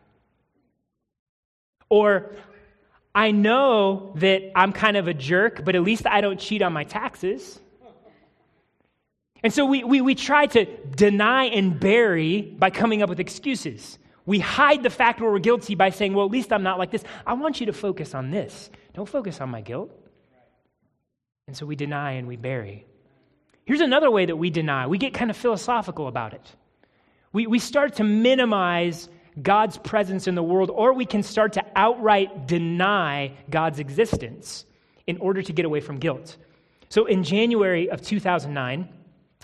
Or, 1.89 2.35
I 3.15 3.31
know 3.31 4.11
that 4.17 4.51
I'm 4.55 4.73
kind 4.73 4.97
of 4.97 5.07
a 5.07 5.13
jerk, 5.13 5.65
but 5.65 5.75
at 5.75 5.81
least 5.81 6.05
I 6.05 6.21
don't 6.21 6.39
cheat 6.39 6.61
on 6.61 6.73
my 6.73 6.83
taxes. 6.83 7.59
And 9.43 9.53
so 9.53 9.65
we, 9.65 9.83
we, 9.83 10.01
we 10.01 10.13
try 10.13 10.47
to 10.47 10.65
deny 10.65 11.45
and 11.45 11.79
bury 11.79 12.41
by 12.41 12.69
coming 12.69 13.01
up 13.01 13.09
with 13.09 13.19
excuses. 13.19 13.97
We 14.25 14.39
hide 14.39 14.83
the 14.83 14.89
fact 14.89 15.21
where 15.21 15.31
we're 15.31 15.39
guilty 15.39 15.73
by 15.73 15.91
saying, 15.91 16.13
well, 16.13 16.25
at 16.25 16.31
least 16.31 16.51
I'm 16.51 16.63
not 16.63 16.77
like 16.77 16.91
this. 16.91 17.03
I 17.25 17.33
want 17.33 17.59
you 17.59 17.67
to 17.67 17.73
focus 17.73 18.13
on 18.13 18.29
this. 18.29 18.69
Don't 18.93 19.07
focus 19.07 19.39
on 19.41 19.49
my 19.49 19.61
guilt. 19.61 19.91
And 21.47 21.55
so 21.55 21.65
we 21.65 21.77
deny 21.77 22.13
and 22.13 22.27
we 22.27 22.35
bury. 22.35 22.85
Here's 23.65 23.81
another 23.81 24.11
way 24.11 24.25
that 24.25 24.35
we 24.35 24.49
deny 24.49 24.87
we 24.87 24.97
get 24.97 25.13
kind 25.13 25.31
of 25.31 25.37
philosophical 25.37 26.07
about 26.07 26.33
it. 26.33 26.55
We, 27.31 27.47
we 27.47 27.59
start 27.59 27.95
to 27.95 28.03
minimize 28.03 29.09
God's 29.41 29.77
presence 29.77 30.27
in 30.27 30.35
the 30.35 30.43
world, 30.43 30.71
or 30.73 30.93
we 30.93 31.05
can 31.05 31.23
start 31.23 31.53
to 31.53 31.65
outright 31.75 32.47
deny 32.47 33.33
God's 33.49 33.79
existence 33.79 34.65
in 35.05 35.17
order 35.19 35.41
to 35.41 35.53
get 35.53 35.65
away 35.65 35.79
from 35.79 35.97
guilt. 35.99 36.37
So 36.89 37.05
in 37.05 37.23
January 37.23 37.89
of 37.89 38.01
2009, 38.01 38.89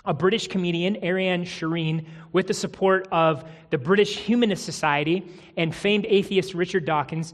a 0.04 0.12
British 0.12 0.48
comedian, 0.48 1.02
Ariane 1.02 1.44
Sherine, 1.44 2.06
with 2.32 2.46
the 2.46 2.54
support 2.54 3.08
of 3.12 3.44
the 3.70 3.78
British 3.78 4.18
Humanist 4.18 4.64
Society 4.64 5.26
and 5.56 5.74
famed 5.74 6.04
atheist 6.06 6.54
Richard 6.54 6.84
Dawkins, 6.84 7.32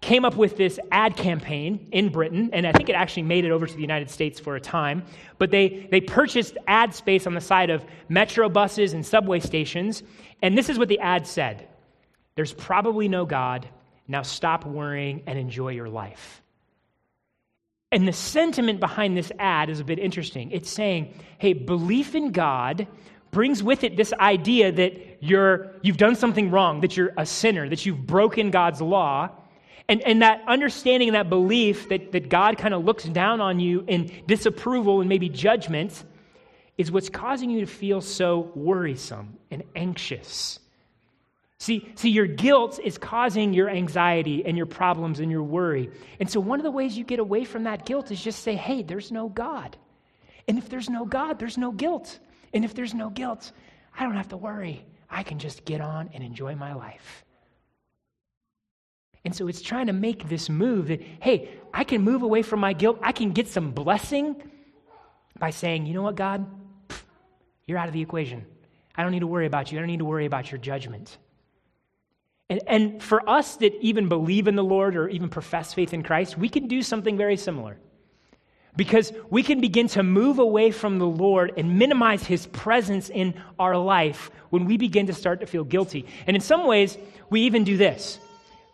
came 0.00 0.24
up 0.24 0.36
with 0.36 0.56
this 0.56 0.80
ad 0.90 1.16
campaign 1.16 1.88
in 1.92 2.08
Britain, 2.08 2.50
and 2.52 2.66
I 2.66 2.72
think 2.72 2.88
it 2.88 2.94
actually 2.94 3.24
made 3.24 3.44
it 3.44 3.50
over 3.50 3.66
to 3.66 3.74
the 3.74 3.82
United 3.82 4.10
States 4.10 4.40
for 4.40 4.56
a 4.56 4.60
time. 4.60 5.04
But 5.38 5.50
they, 5.50 5.88
they 5.90 6.00
purchased 6.00 6.56
ad 6.66 6.94
space 6.94 7.26
on 7.26 7.34
the 7.34 7.40
side 7.40 7.68
of 7.68 7.84
metro 8.08 8.48
buses 8.48 8.94
and 8.94 9.04
subway 9.04 9.40
stations, 9.40 10.02
and 10.40 10.56
this 10.56 10.68
is 10.70 10.78
what 10.78 10.88
the 10.88 11.00
ad 11.00 11.26
said 11.26 11.68
There's 12.34 12.52
probably 12.52 13.08
no 13.08 13.26
God. 13.26 13.68
Now 14.08 14.22
stop 14.22 14.66
worrying 14.66 15.22
and 15.26 15.38
enjoy 15.38 15.68
your 15.68 15.88
life. 15.88 16.42
And 17.92 18.08
the 18.08 18.12
sentiment 18.12 18.80
behind 18.80 19.16
this 19.16 19.30
ad 19.38 19.68
is 19.68 19.80
a 19.80 19.84
bit 19.84 19.98
interesting. 19.98 20.50
It's 20.50 20.70
saying, 20.70 21.14
hey, 21.38 21.52
belief 21.52 22.14
in 22.14 22.32
God 22.32 22.88
brings 23.30 23.62
with 23.62 23.84
it 23.84 23.96
this 23.96 24.12
idea 24.14 24.72
that 24.72 25.18
you're, 25.20 25.72
you've 25.82 25.96
done 25.96 26.16
something 26.16 26.50
wrong, 26.50 26.80
that 26.80 26.96
you're 26.96 27.12
a 27.16 27.26
sinner, 27.26 27.68
that 27.68 27.86
you've 27.86 28.06
broken 28.06 28.50
God's 28.50 28.80
law, 28.80 29.30
and, 29.90 30.00
and 30.02 30.22
that 30.22 30.42
understanding 30.46 31.08
and 31.08 31.16
that 31.16 31.28
belief 31.28 31.88
that, 31.88 32.12
that 32.12 32.28
God 32.28 32.56
kind 32.58 32.72
of 32.72 32.84
looks 32.84 33.02
down 33.02 33.40
on 33.40 33.58
you 33.58 33.84
in 33.88 34.22
disapproval 34.24 35.00
and 35.00 35.08
maybe 35.08 35.28
judgment 35.28 36.04
is 36.78 36.92
what's 36.92 37.08
causing 37.08 37.50
you 37.50 37.60
to 37.60 37.66
feel 37.66 38.00
so 38.00 38.52
worrisome 38.54 39.36
and 39.50 39.64
anxious. 39.74 40.60
See, 41.58 41.92
see, 41.96 42.08
your 42.08 42.26
guilt 42.26 42.78
is 42.82 42.98
causing 42.98 43.52
your 43.52 43.68
anxiety 43.68 44.46
and 44.46 44.56
your 44.56 44.64
problems 44.64 45.18
and 45.18 45.28
your 45.28 45.42
worry. 45.42 45.90
And 46.20 46.30
so, 46.30 46.38
one 46.38 46.60
of 46.60 46.64
the 46.64 46.70
ways 46.70 46.96
you 46.96 47.04
get 47.04 47.18
away 47.18 47.44
from 47.44 47.64
that 47.64 47.84
guilt 47.84 48.12
is 48.12 48.22
just 48.22 48.44
say, 48.44 48.54
hey, 48.54 48.82
there's 48.84 49.10
no 49.10 49.28
God. 49.28 49.76
And 50.46 50.56
if 50.56 50.68
there's 50.68 50.88
no 50.88 51.04
God, 51.04 51.40
there's 51.40 51.58
no 51.58 51.72
guilt. 51.72 52.18
And 52.54 52.64
if 52.64 52.74
there's 52.74 52.94
no 52.94 53.10
guilt, 53.10 53.50
I 53.98 54.04
don't 54.04 54.16
have 54.16 54.28
to 54.28 54.36
worry. 54.36 54.86
I 55.10 55.24
can 55.24 55.40
just 55.40 55.64
get 55.64 55.80
on 55.80 56.10
and 56.14 56.22
enjoy 56.22 56.54
my 56.54 56.74
life. 56.74 57.24
And 59.24 59.34
so 59.34 59.48
it's 59.48 59.60
trying 59.60 59.86
to 59.86 59.92
make 59.92 60.28
this 60.28 60.48
move 60.48 60.88
that, 60.88 61.02
hey, 61.20 61.50
I 61.74 61.84
can 61.84 62.02
move 62.02 62.22
away 62.22 62.42
from 62.42 62.60
my 62.60 62.72
guilt. 62.72 62.98
I 63.02 63.12
can 63.12 63.32
get 63.32 63.48
some 63.48 63.72
blessing 63.72 64.42
by 65.38 65.50
saying, 65.50 65.86
you 65.86 65.94
know 65.94 66.02
what, 66.02 66.16
God? 66.16 66.46
You're 67.66 67.78
out 67.78 67.88
of 67.88 67.94
the 67.94 68.00
equation. 68.00 68.46
I 68.96 69.02
don't 69.02 69.12
need 69.12 69.20
to 69.20 69.26
worry 69.26 69.46
about 69.46 69.70
you. 69.70 69.78
I 69.78 69.80
don't 69.80 69.88
need 69.88 69.98
to 69.98 70.04
worry 70.04 70.26
about 70.26 70.50
your 70.50 70.58
judgment. 70.58 71.18
And, 72.48 72.60
and 72.66 73.02
for 73.02 73.28
us 73.28 73.56
that 73.56 73.74
even 73.80 74.08
believe 74.08 74.48
in 74.48 74.56
the 74.56 74.64
Lord 74.64 74.96
or 74.96 75.08
even 75.08 75.28
profess 75.28 75.72
faith 75.72 75.94
in 75.94 76.02
Christ, 76.02 76.36
we 76.36 76.48
can 76.48 76.66
do 76.66 76.82
something 76.82 77.16
very 77.16 77.36
similar. 77.36 77.78
Because 78.76 79.12
we 79.30 79.42
can 79.42 79.60
begin 79.60 79.88
to 79.88 80.02
move 80.02 80.38
away 80.38 80.70
from 80.70 80.98
the 80.98 81.06
Lord 81.06 81.52
and 81.56 81.78
minimize 81.78 82.24
his 82.24 82.46
presence 82.46 83.08
in 83.10 83.34
our 83.58 83.76
life 83.76 84.30
when 84.50 84.64
we 84.64 84.76
begin 84.76 85.06
to 85.06 85.12
start 85.12 85.40
to 85.40 85.46
feel 85.46 85.64
guilty. 85.64 86.06
And 86.26 86.36
in 86.36 86.40
some 86.40 86.66
ways, 86.66 86.96
we 87.30 87.42
even 87.42 87.64
do 87.64 87.76
this 87.76 88.18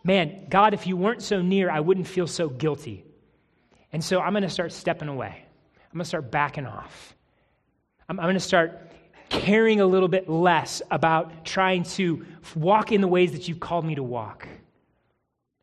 Man, 0.07 0.45
God, 0.47 0.73
if 0.73 0.87
you 0.87 0.95
weren't 0.95 1.21
so 1.21 1.41
near, 1.41 1.69
I 1.69 1.81
wouldn't 1.81 2.07
feel 2.07 2.27
so 2.27 2.47
guilty. 2.47 3.03
And 3.91 4.01
so 4.01 4.21
I'm 4.21 4.31
going 4.31 4.43
to 4.43 4.49
start 4.49 4.71
stepping 4.71 5.09
away. 5.09 5.43
I'm 5.75 5.97
going 5.97 6.05
to 6.05 6.07
start 6.07 6.31
backing 6.31 6.65
off. 6.65 7.13
I'm, 8.07 8.17
I'm 8.17 8.27
going 8.27 8.35
to 8.35 8.39
start 8.39 8.89
caring 9.27 9.81
a 9.81 9.85
little 9.85 10.07
bit 10.07 10.29
less 10.29 10.81
about 10.91 11.43
trying 11.43 11.83
to 11.83 12.25
walk 12.55 12.93
in 12.93 13.01
the 13.01 13.07
ways 13.09 13.33
that 13.33 13.49
you've 13.49 13.59
called 13.59 13.83
me 13.83 13.95
to 13.95 14.03
walk. 14.03 14.47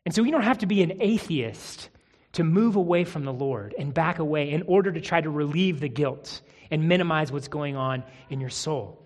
And 0.05 0.15
so 0.15 0.23
we 0.23 0.31
don't 0.31 0.43
have 0.43 0.59
to 0.59 0.67
be 0.67 0.83
an 0.83 1.01
atheist 1.01 1.89
to 2.33 2.45
move 2.45 2.77
away 2.77 3.05
from 3.05 3.25
the 3.25 3.33
Lord 3.33 3.75
and 3.79 3.95
back 3.95 4.19
away 4.19 4.51
in 4.51 4.61
order 4.67 4.93
to 4.93 5.01
try 5.01 5.23
to 5.23 5.31
relieve 5.31 5.81
the 5.81 5.89
guilt 5.89 6.43
and 6.71 6.87
minimize 6.87 7.33
what's 7.33 7.49
going 7.49 7.77
on 7.77 8.05
in 8.29 8.43
your 8.43 8.51
soul. 8.51 9.01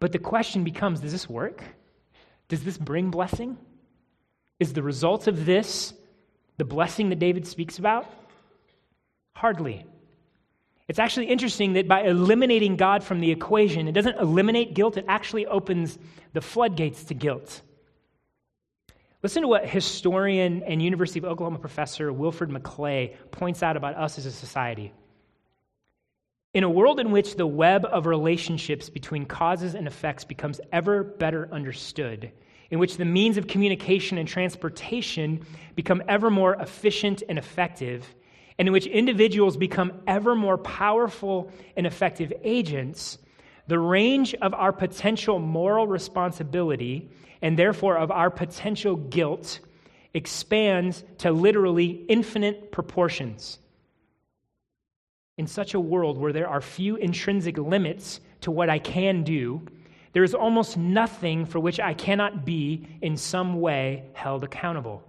But 0.00 0.12
the 0.12 0.18
question 0.18 0.64
becomes 0.64 1.00
does 1.00 1.12
this 1.12 1.28
work? 1.28 1.62
Does 2.52 2.62
this 2.62 2.76
bring 2.76 3.10
blessing? 3.10 3.56
Is 4.60 4.74
the 4.74 4.82
result 4.82 5.26
of 5.26 5.46
this 5.46 5.94
the 6.58 6.66
blessing 6.66 7.08
that 7.08 7.18
David 7.18 7.46
speaks 7.46 7.78
about? 7.78 8.04
Hardly. 9.34 9.86
It's 10.86 10.98
actually 10.98 11.28
interesting 11.28 11.72
that 11.72 11.88
by 11.88 12.02
eliminating 12.02 12.76
God 12.76 13.02
from 13.02 13.20
the 13.20 13.30
equation, 13.30 13.88
it 13.88 13.92
doesn't 13.92 14.18
eliminate 14.18 14.74
guilt, 14.74 14.98
it 14.98 15.06
actually 15.08 15.46
opens 15.46 15.98
the 16.34 16.42
floodgates 16.42 17.04
to 17.04 17.14
guilt. 17.14 17.62
Listen 19.22 19.40
to 19.40 19.48
what 19.48 19.66
historian 19.66 20.62
and 20.64 20.82
University 20.82 21.20
of 21.20 21.24
Oklahoma 21.24 21.58
professor 21.58 22.12
Wilfred 22.12 22.50
McClay 22.50 23.16
points 23.30 23.62
out 23.62 23.78
about 23.78 23.94
us 23.94 24.18
as 24.18 24.26
a 24.26 24.30
society. 24.30 24.92
In 26.54 26.64
a 26.64 26.70
world 26.70 27.00
in 27.00 27.10
which 27.10 27.36
the 27.36 27.46
web 27.46 27.86
of 27.86 28.04
relationships 28.04 28.90
between 28.90 29.24
causes 29.24 29.74
and 29.74 29.86
effects 29.86 30.24
becomes 30.24 30.60
ever 30.70 31.02
better 31.02 31.48
understood, 31.50 32.30
in 32.70 32.78
which 32.78 32.98
the 32.98 33.06
means 33.06 33.38
of 33.38 33.46
communication 33.46 34.18
and 34.18 34.28
transportation 34.28 35.46
become 35.76 36.02
ever 36.08 36.28
more 36.30 36.54
efficient 36.56 37.22
and 37.26 37.38
effective, 37.38 38.14
and 38.58 38.68
in 38.68 38.72
which 38.72 38.84
individuals 38.84 39.56
become 39.56 40.02
ever 40.06 40.34
more 40.34 40.58
powerful 40.58 41.50
and 41.74 41.86
effective 41.86 42.30
agents, 42.44 43.16
the 43.66 43.78
range 43.78 44.34
of 44.34 44.52
our 44.52 44.74
potential 44.74 45.38
moral 45.38 45.86
responsibility 45.86 47.08
and 47.40 47.58
therefore 47.58 47.96
of 47.96 48.10
our 48.10 48.28
potential 48.28 48.96
guilt 48.96 49.58
expands 50.12 51.02
to 51.16 51.32
literally 51.32 52.04
infinite 52.08 52.72
proportions. 52.72 53.58
In 55.38 55.46
such 55.46 55.74
a 55.74 55.80
world 55.80 56.18
where 56.18 56.32
there 56.32 56.48
are 56.48 56.60
few 56.60 56.96
intrinsic 56.96 57.56
limits 57.58 58.20
to 58.42 58.50
what 58.50 58.68
I 58.68 58.78
can 58.78 59.22
do, 59.22 59.62
there 60.12 60.24
is 60.24 60.34
almost 60.34 60.76
nothing 60.76 61.46
for 61.46 61.58
which 61.58 61.80
I 61.80 61.94
cannot 61.94 62.44
be 62.44 62.86
in 63.00 63.16
some 63.16 63.60
way 63.60 64.04
held 64.12 64.44
accountable. 64.44 65.02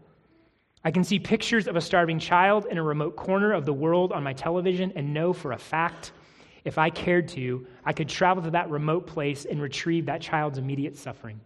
I 0.85 0.91
can 0.91 1.03
see 1.03 1.19
pictures 1.19 1.67
of 1.67 1.75
a 1.75 1.81
starving 1.81 2.19
child 2.19 2.67
in 2.69 2.77
a 2.77 2.83
remote 2.83 3.15
corner 3.15 3.53
of 3.53 3.65
the 3.65 3.73
world 3.73 4.11
on 4.11 4.23
my 4.23 4.33
television 4.33 4.93
and 4.95 5.13
know 5.13 5.33
for 5.33 5.51
a 5.51 5.57
fact 5.57 6.11
if 6.65 6.77
I 6.77 6.89
cared 6.89 7.27
to, 7.29 7.67
I 7.83 7.93
could 7.93 8.07
travel 8.07 8.43
to 8.43 8.51
that 8.51 8.69
remote 8.69 9.07
place 9.07 9.45
and 9.45 9.61
retrieve 9.61 10.05
that 10.05 10.21
child's 10.21 10.57
immediate 10.57 10.97
suffering. 10.97 11.41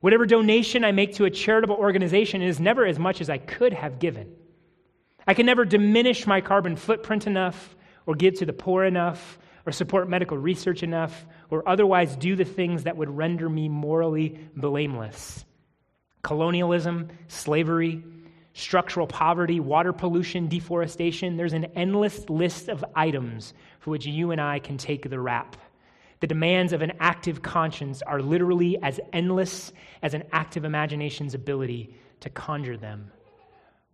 Whatever 0.00 0.26
donation 0.26 0.84
I 0.84 0.92
make 0.92 1.14
to 1.16 1.26
a 1.26 1.30
charitable 1.30 1.76
organization 1.76 2.42
is 2.42 2.58
never 2.58 2.86
as 2.86 2.98
much 2.98 3.20
as 3.20 3.28
I 3.28 3.38
could 3.38 3.72
have 3.72 3.98
given. 3.98 4.34
I 5.26 5.34
can 5.34 5.46
never 5.46 5.64
diminish 5.64 6.26
my 6.26 6.40
carbon 6.40 6.76
footprint 6.76 7.26
enough, 7.26 7.76
or 8.06 8.14
give 8.14 8.34
to 8.34 8.46
the 8.46 8.52
poor 8.52 8.84
enough, 8.84 9.38
or 9.64 9.72
support 9.72 10.08
medical 10.08 10.36
research 10.36 10.82
enough, 10.82 11.26
or 11.50 11.68
otherwise 11.68 12.16
do 12.16 12.34
the 12.34 12.44
things 12.44 12.84
that 12.84 12.96
would 12.96 13.10
render 13.10 13.48
me 13.48 13.68
morally 13.68 14.38
blameless. 14.56 15.44
Colonialism, 16.22 17.08
slavery, 17.28 18.02
structural 18.54 19.06
poverty, 19.06 19.60
water 19.60 19.92
pollution, 19.92 20.48
deforestation 20.48 21.36
there's 21.36 21.52
an 21.52 21.66
endless 21.76 22.28
list 22.28 22.68
of 22.68 22.84
items 22.94 23.54
for 23.80 23.90
which 23.90 24.06
you 24.06 24.30
and 24.30 24.40
I 24.40 24.58
can 24.58 24.76
take 24.76 25.08
the 25.08 25.20
rap. 25.20 25.56
The 26.20 26.26
demands 26.26 26.72
of 26.72 26.82
an 26.82 26.92
active 27.00 27.42
conscience 27.42 28.02
are 28.02 28.20
literally 28.20 28.80
as 28.82 29.00
endless 29.12 29.72
as 30.02 30.14
an 30.14 30.24
active 30.32 30.64
imagination's 30.64 31.34
ability 31.34 31.96
to 32.20 32.30
conjure 32.30 32.76
them. 32.76 33.10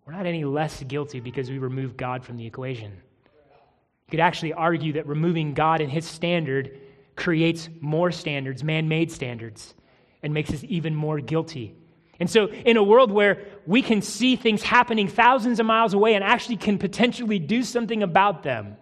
We're 0.08 0.14
not 0.14 0.24
any 0.24 0.46
less 0.46 0.82
guilty 0.84 1.20
because 1.20 1.50
we 1.50 1.58
remove 1.58 1.94
God 1.98 2.24
from 2.24 2.38
the 2.38 2.46
equation. 2.46 2.92
You 2.92 4.10
could 4.10 4.20
actually 4.20 4.54
argue 4.54 4.94
that 4.94 5.06
removing 5.06 5.52
God 5.52 5.82
and 5.82 5.92
his 5.92 6.06
standard 6.06 6.80
creates 7.14 7.68
more 7.82 8.10
standards, 8.10 8.64
man 8.64 8.88
made 8.88 9.12
standards, 9.12 9.74
and 10.22 10.32
makes 10.32 10.50
us 10.50 10.64
even 10.66 10.94
more 10.94 11.20
guilty. 11.20 11.76
And 12.18 12.30
so, 12.30 12.46
in 12.46 12.78
a 12.78 12.82
world 12.82 13.10
where 13.10 13.44
we 13.66 13.82
can 13.82 14.00
see 14.00 14.34
things 14.34 14.62
happening 14.62 15.08
thousands 15.08 15.60
of 15.60 15.66
miles 15.66 15.92
away 15.92 16.14
and 16.14 16.24
actually 16.24 16.56
can 16.56 16.78
potentially 16.78 17.38
do 17.38 17.62
something 17.62 18.02
about 18.02 18.42
them, 18.42 18.78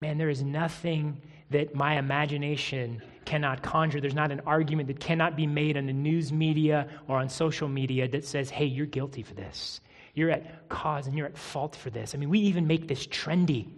man, 0.00 0.16
there 0.16 0.30
is 0.30 0.42
nothing 0.42 1.20
that 1.50 1.74
my 1.74 1.98
imagination 1.98 3.02
cannot 3.24 3.62
conjure. 3.62 4.00
There's 4.00 4.14
not 4.14 4.32
an 4.32 4.40
argument 4.46 4.88
that 4.88 5.00
cannot 5.00 5.36
be 5.36 5.46
made 5.46 5.76
on 5.76 5.86
the 5.86 5.92
news 5.92 6.32
media 6.32 6.88
or 7.06 7.18
on 7.18 7.28
social 7.28 7.68
media 7.68 8.08
that 8.08 8.24
says, 8.24 8.50
hey, 8.50 8.64
you're 8.64 8.86
guilty 8.86 9.22
for 9.22 9.34
this. 9.34 9.80
You're 10.14 10.30
at 10.30 10.68
cause 10.68 11.06
and 11.06 11.16
you're 11.16 11.26
at 11.26 11.38
fault 11.38 11.76
for 11.76 11.90
this. 11.90 12.14
I 12.14 12.18
mean, 12.18 12.30
we 12.30 12.40
even 12.40 12.66
make 12.66 12.88
this 12.88 13.06
trendy. 13.06 13.68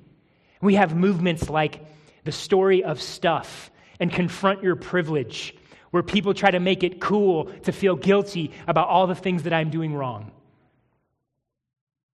We 0.60 0.74
have 0.74 0.96
movements 0.96 1.50
like 1.50 1.84
the 2.24 2.32
story 2.32 2.84
of 2.84 3.00
stuff 3.00 3.70
and 3.98 4.12
confront 4.12 4.62
your 4.62 4.76
privilege, 4.76 5.54
where 5.90 6.02
people 6.02 6.32
try 6.32 6.50
to 6.50 6.60
make 6.60 6.82
it 6.82 7.00
cool 7.00 7.46
to 7.62 7.72
feel 7.72 7.96
guilty 7.96 8.52
about 8.66 8.88
all 8.88 9.06
the 9.06 9.14
things 9.14 9.42
that 9.42 9.52
I'm 9.52 9.70
doing 9.70 9.94
wrong. 9.94 10.30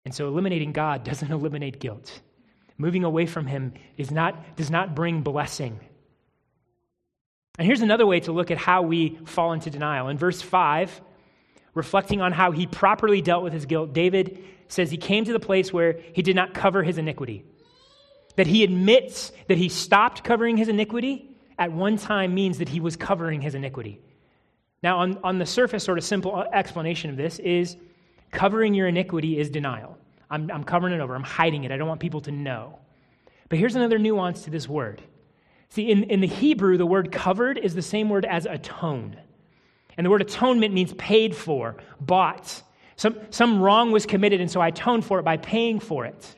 And 0.04 0.14
so 0.14 0.28
eliminating 0.28 0.72
God 0.72 1.04
doesn't 1.10 1.30
eliminate 1.30 1.80
guilt. 1.80 2.20
Moving 2.78 3.04
away 3.04 3.26
from 3.26 3.46
him 3.46 3.72
is 3.96 4.10
not, 4.10 4.56
does 4.56 4.70
not 4.70 4.94
bring 4.94 5.22
blessing. 5.22 5.80
And 7.58 7.66
here's 7.66 7.80
another 7.80 8.06
way 8.06 8.20
to 8.20 8.32
look 8.32 8.50
at 8.50 8.58
how 8.58 8.82
we 8.82 9.18
fall 9.24 9.52
into 9.52 9.70
denial. 9.70 10.08
In 10.08 10.18
verse 10.18 10.42
5, 10.42 11.00
reflecting 11.74 12.20
on 12.20 12.32
how 12.32 12.50
he 12.50 12.66
properly 12.66 13.22
dealt 13.22 13.42
with 13.42 13.52
his 13.52 13.64
guilt, 13.64 13.92
David 13.92 14.44
says 14.68 14.90
he 14.90 14.98
came 14.98 15.24
to 15.24 15.32
the 15.32 15.40
place 15.40 15.72
where 15.72 16.00
he 16.12 16.22
did 16.22 16.36
not 16.36 16.52
cover 16.52 16.82
his 16.82 16.98
iniquity. 16.98 17.44
That 18.36 18.46
he 18.46 18.62
admits 18.62 19.32
that 19.48 19.56
he 19.56 19.70
stopped 19.70 20.22
covering 20.22 20.58
his 20.58 20.68
iniquity 20.68 21.30
at 21.58 21.72
one 21.72 21.96
time 21.96 22.34
means 22.34 22.58
that 22.58 22.68
he 22.68 22.80
was 22.80 22.96
covering 22.96 23.40
his 23.40 23.54
iniquity. 23.54 24.00
Now, 24.82 24.98
on, 24.98 25.18
on 25.24 25.38
the 25.38 25.46
surface, 25.46 25.84
sort 25.84 25.96
of 25.96 26.04
simple 26.04 26.44
explanation 26.52 27.08
of 27.08 27.16
this 27.16 27.38
is 27.38 27.76
covering 28.30 28.74
your 28.74 28.88
iniquity 28.88 29.38
is 29.38 29.48
denial. 29.48 29.95
I'm, 30.30 30.50
I'm 30.50 30.64
covering 30.64 30.94
it 30.94 31.00
over. 31.00 31.14
I'm 31.14 31.22
hiding 31.22 31.64
it. 31.64 31.72
I 31.72 31.76
don't 31.76 31.88
want 31.88 32.00
people 32.00 32.20
to 32.22 32.30
know. 32.30 32.78
But 33.48 33.58
here's 33.58 33.76
another 33.76 33.98
nuance 33.98 34.42
to 34.42 34.50
this 34.50 34.68
word. 34.68 35.02
See, 35.68 35.90
in, 35.90 36.04
in 36.04 36.20
the 36.20 36.26
Hebrew, 36.26 36.76
the 36.76 36.86
word 36.86 37.12
covered 37.12 37.58
is 37.58 37.74
the 37.74 37.82
same 37.82 38.08
word 38.08 38.24
as 38.24 38.46
atone. 38.46 39.16
And 39.96 40.04
the 40.04 40.10
word 40.10 40.22
atonement 40.22 40.74
means 40.74 40.92
paid 40.94 41.34
for, 41.34 41.76
bought. 42.00 42.62
Some, 42.96 43.16
some 43.30 43.60
wrong 43.60 43.92
was 43.92 44.06
committed, 44.06 44.40
and 44.40 44.50
so 44.50 44.60
I 44.60 44.68
atoned 44.68 45.04
for 45.04 45.18
it 45.18 45.22
by 45.22 45.36
paying 45.36 45.80
for 45.80 46.04
it. 46.06 46.34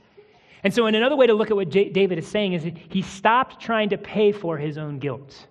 And 0.65 0.75
so, 0.75 0.87
in 0.87 0.95
another 0.95 1.17
way 1.17 1.27
to 1.27 1.35
look 1.35 1.51
at 1.51 1.57
what 1.57 1.69
J- 1.69 1.89
David 1.91 2.19
is 2.19 2.27
saying 2.27 2.55
is 2.55 2.67
he 2.89 3.03
stopped 3.03 3.61
trying 3.61 3.91
to 3.91 3.99
pay 3.99 4.33
for 4.33 4.59
his 4.59 4.77
own 4.77 4.99
guilt. 4.99 5.47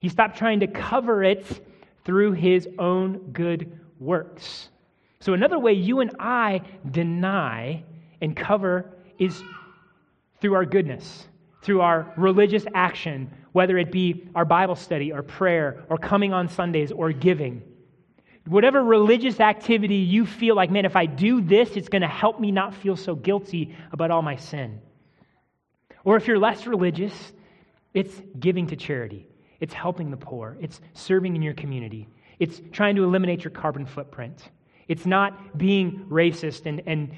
He 0.00 0.08
stopped 0.08 0.36
trying 0.36 0.60
to 0.60 0.66
cover 0.66 1.24
it 1.24 1.66
through 2.04 2.32
his 2.32 2.68
own 2.78 3.32
good 3.32 3.78
works. 3.98 4.68
So, 5.20 5.34
another 5.34 5.58
way 5.58 5.72
you 5.74 6.00
and 6.00 6.12
I 6.18 6.62
deny 6.90 7.84
and 8.20 8.34
cover 8.34 8.90
is 9.18 9.42
through 10.40 10.54
our 10.54 10.64
goodness, 10.64 11.28
through 11.62 11.82
our 11.82 12.12
religious 12.16 12.64
action 12.74 13.30
whether 13.52 13.78
it 13.78 13.90
be 13.90 14.28
our 14.34 14.44
Bible 14.44 14.76
study 14.76 15.12
or 15.12 15.22
prayer 15.22 15.84
or 15.88 15.98
coming 15.98 16.32
on 16.32 16.48
Sundays 16.48 16.92
or 16.92 17.12
giving. 17.12 17.62
Whatever 18.46 18.82
religious 18.82 19.40
activity 19.40 19.96
you 19.96 20.24
feel 20.24 20.54
like, 20.54 20.70
man, 20.70 20.84
if 20.84 20.96
I 20.96 21.06
do 21.06 21.40
this, 21.40 21.76
it's 21.76 21.88
going 21.88 22.02
to 22.02 22.08
help 22.08 22.40
me 22.40 22.50
not 22.50 22.74
feel 22.74 22.96
so 22.96 23.14
guilty 23.14 23.76
about 23.92 24.10
all 24.10 24.22
my 24.22 24.36
sin. 24.36 24.80
Or 26.04 26.16
if 26.16 26.26
you're 26.26 26.38
less 26.38 26.66
religious, 26.66 27.12
it's 27.92 28.14
giving 28.38 28.68
to 28.68 28.76
charity, 28.76 29.28
it's 29.60 29.74
helping 29.74 30.10
the 30.10 30.16
poor, 30.16 30.56
it's 30.60 30.80
serving 30.94 31.36
in 31.36 31.42
your 31.42 31.54
community, 31.54 32.08
it's 32.38 32.60
trying 32.72 32.96
to 32.96 33.04
eliminate 33.04 33.44
your 33.44 33.50
carbon 33.50 33.84
footprint. 33.84 34.50
It's 34.90 35.06
not 35.06 35.56
being 35.56 36.04
racist 36.10 36.66
and, 36.66 36.82
and 36.84 37.12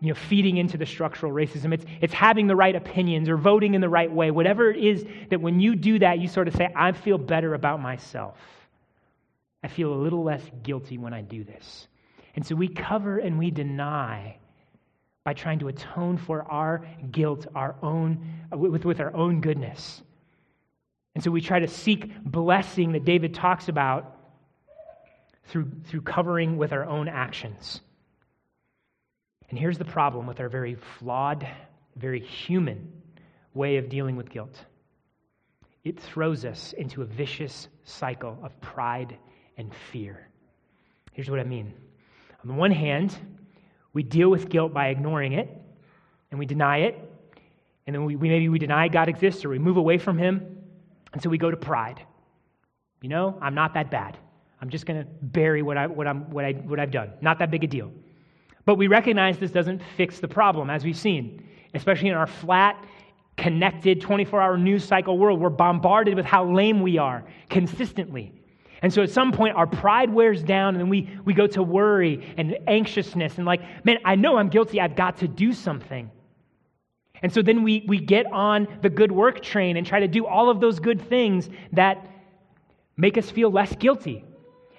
you 0.00 0.08
know, 0.08 0.14
feeding 0.14 0.56
into 0.56 0.76
the 0.76 0.84
structural 0.84 1.30
racism. 1.30 1.72
It's, 1.72 1.84
it's 2.00 2.12
having 2.12 2.48
the 2.48 2.56
right 2.56 2.74
opinions 2.74 3.28
or 3.28 3.36
voting 3.36 3.74
in 3.74 3.80
the 3.80 3.88
right 3.88 4.10
way. 4.10 4.32
Whatever 4.32 4.72
it 4.72 4.84
is 4.84 5.06
that 5.30 5.40
when 5.40 5.60
you 5.60 5.76
do 5.76 6.00
that, 6.00 6.18
you 6.18 6.26
sort 6.26 6.48
of 6.48 6.56
say, 6.56 6.68
I 6.74 6.90
feel 6.90 7.18
better 7.18 7.54
about 7.54 7.80
myself. 7.80 8.38
I 9.62 9.68
feel 9.68 9.94
a 9.94 9.94
little 9.94 10.24
less 10.24 10.42
guilty 10.64 10.98
when 10.98 11.14
I 11.14 11.20
do 11.20 11.44
this. 11.44 11.86
And 12.34 12.44
so 12.44 12.56
we 12.56 12.66
cover 12.66 13.18
and 13.18 13.38
we 13.38 13.52
deny 13.52 14.36
by 15.22 15.32
trying 15.32 15.60
to 15.60 15.68
atone 15.68 16.16
for 16.16 16.42
our 16.50 16.84
guilt, 17.12 17.46
our 17.54 17.76
own, 17.84 18.18
with, 18.50 18.84
with 18.84 18.98
our 18.98 19.14
own 19.14 19.40
goodness. 19.40 20.02
And 21.14 21.22
so 21.22 21.30
we 21.30 21.40
try 21.40 21.60
to 21.60 21.68
seek 21.68 22.10
blessing 22.24 22.90
that 22.92 23.04
David 23.04 23.32
talks 23.32 23.68
about 23.68 24.16
through, 25.44 25.70
through 25.86 26.02
covering 26.02 26.56
with 26.56 26.72
our 26.72 26.84
own 26.84 27.08
actions. 27.08 27.80
And 29.50 29.58
here's 29.58 29.78
the 29.78 29.84
problem 29.84 30.26
with 30.26 30.40
our 30.40 30.48
very 30.48 30.76
flawed, 30.98 31.46
very 31.96 32.20
human 32.20 32.92
way 33.54 33.76
of 33.76 33.88
dealing 33.88 34.16
with 34.16 34.30
guilt 34.30 34.64
it 35.84 35.98
throws 35.98 36.44
us 36.44 36.72
into 36.74 37.02
a 37.02 37.04
vicious 37.04 37.68
cycle 37.84 38.38
of 38.42 38.58
pride 38.60 39.18
and 39.56 39.72
fear. 39.90 40.28
Here's 41.12 41.28
what 41.28 41.40
I 41.40 41.44
mean. 41.44 41.74
On 42.42 42.48
the 42.48 42.54
one 42.54 42.70
hand, 42.70 43.14
we 43.92 44.02
deal 44.02 44.30
with 44.30 44.48
guilt 44.48 44.72
by 44.72 44.88
ignoring 44.88 45.32
it 45.32 45.48
and 46.30 46.38
we 46.38 46.46
deny 46.46 46.78
it, 46.78 46.98
and 47.86 47.94
then 47.94 48.04
we, 48.04 48.16
we 48.16 48.28
maybe 48.28 48.48
we 48.48 48.58
deny 48.58 48.88
God 48.88 49.08
exists 49.08 49.44
or 49.44 49.50
we 49.50 49.58
move 49.58 49.76
away 49.76 49.98
from 49.98 50.16
Him, 50.16 50.58
and 51.12 51.20
so 51.20 51.28
we 51.28 51.36
go 51.36 51.50
to 51.50 51.56
pride. 51.56 52.00
You 53.02 53.10
know, 53.10 53.36
I'm 53.42 53.54
not 53.54 53.74
that 53.74 53.90
bad. 53.90 54.16
I'm 54.62 54.70
just 54.70 54.86
going 54.86 55.00
to 55.00 55.06
bury 55.20 55.60
what, 55.60 55.76
I, 55.76 55.88
what, 55.88 56.06
I'm, 56.06 56.30
what, 56.30 56.44
I, 56.44 56.52
what 56.52 56.78
I've 56.78 56.92
done. 56.92 57.10
Not 57.20 57.40
that 57.40 57.50
big 57.50 57.64
a 57.64 57.66
deal. 57.66 57.90
But 58.64 58.76
we 58.76 58.86
recognize 58.86 59.36
this 59.36 59.50
doesn't 59.50 59.82
fix 59.96 60.20
the 60.20 60.28
problem, 60.28 60.70
as 60.70 60.84
we've 60.84 60.96
seen, 60.96 61.44
especially 61.74 62.10
in 62.10 62.14
our 62.14 62.28
flat, 62.28 62.82
connected 63.36 64.00
24 64.00 64.40
hour 64.40 64.56
news 64.56 64.84
cycle 64.84 65.18
world. 65.18 65.40
We're 65.40 65.50
bombarded 65.50 66.14
with 66.14 66.24
how 66.24 66.48
lame 66.48 66.80
we 66.80 66.96
are 66.96 67.24
consistently. 67.50 68.32
And 68.82 68.92
so 68.92 69.02
at 69.02 69.10
some 69.10 69.32
point, 69.32 69.56
our 69.56 69.66
pride 69.66 70.12
wears 70.12 70.44
down, 70.44 70.74
and 70.74 70.80
then 70.80 70.88
we, 70.88 71.10
we 71.24 71.34
go 71.34 71.48
to 71.48 71.62
worry 71.62 72.32
and 72.36 72.56
anxiousness 72.68 73.38
and, 73.38 73.46
like, 73.46 73.84
man, 73.84 73.98
I 74.04 74.14
know 74.14 74.36
I'm 74.36 74.48
guilty. 74.48 74.80
I've 74.80 74.94
got 74.94 75.16
to 75.18 75.28
do 75.28 75.52
something. 75.52 76.08
And 77.20 77.32
so 77.32 77.42
then 77.42 77.64
we, 77.64 77.84
we 77.88 77.98
get 77.98 78.26
on 78.26 78.68
the 78.80 78.90
good 78.90 79.10
work 79.10 79.42
train 79.42 79.76
and 79.76 79.84
try 79.84 79.98
to 79.98 80.08
do 80.08 80.24
all 80.24 80.50
of 80.50 80.60
those 80.60 80.78
good 80.78 81.00
things 81.08 81.50
that 81.72 82.06
make 82.96 83.18
us 83.18 83.28
feel 83.28 83.50
less 83.50 83.74
guilty. 83.74 84.24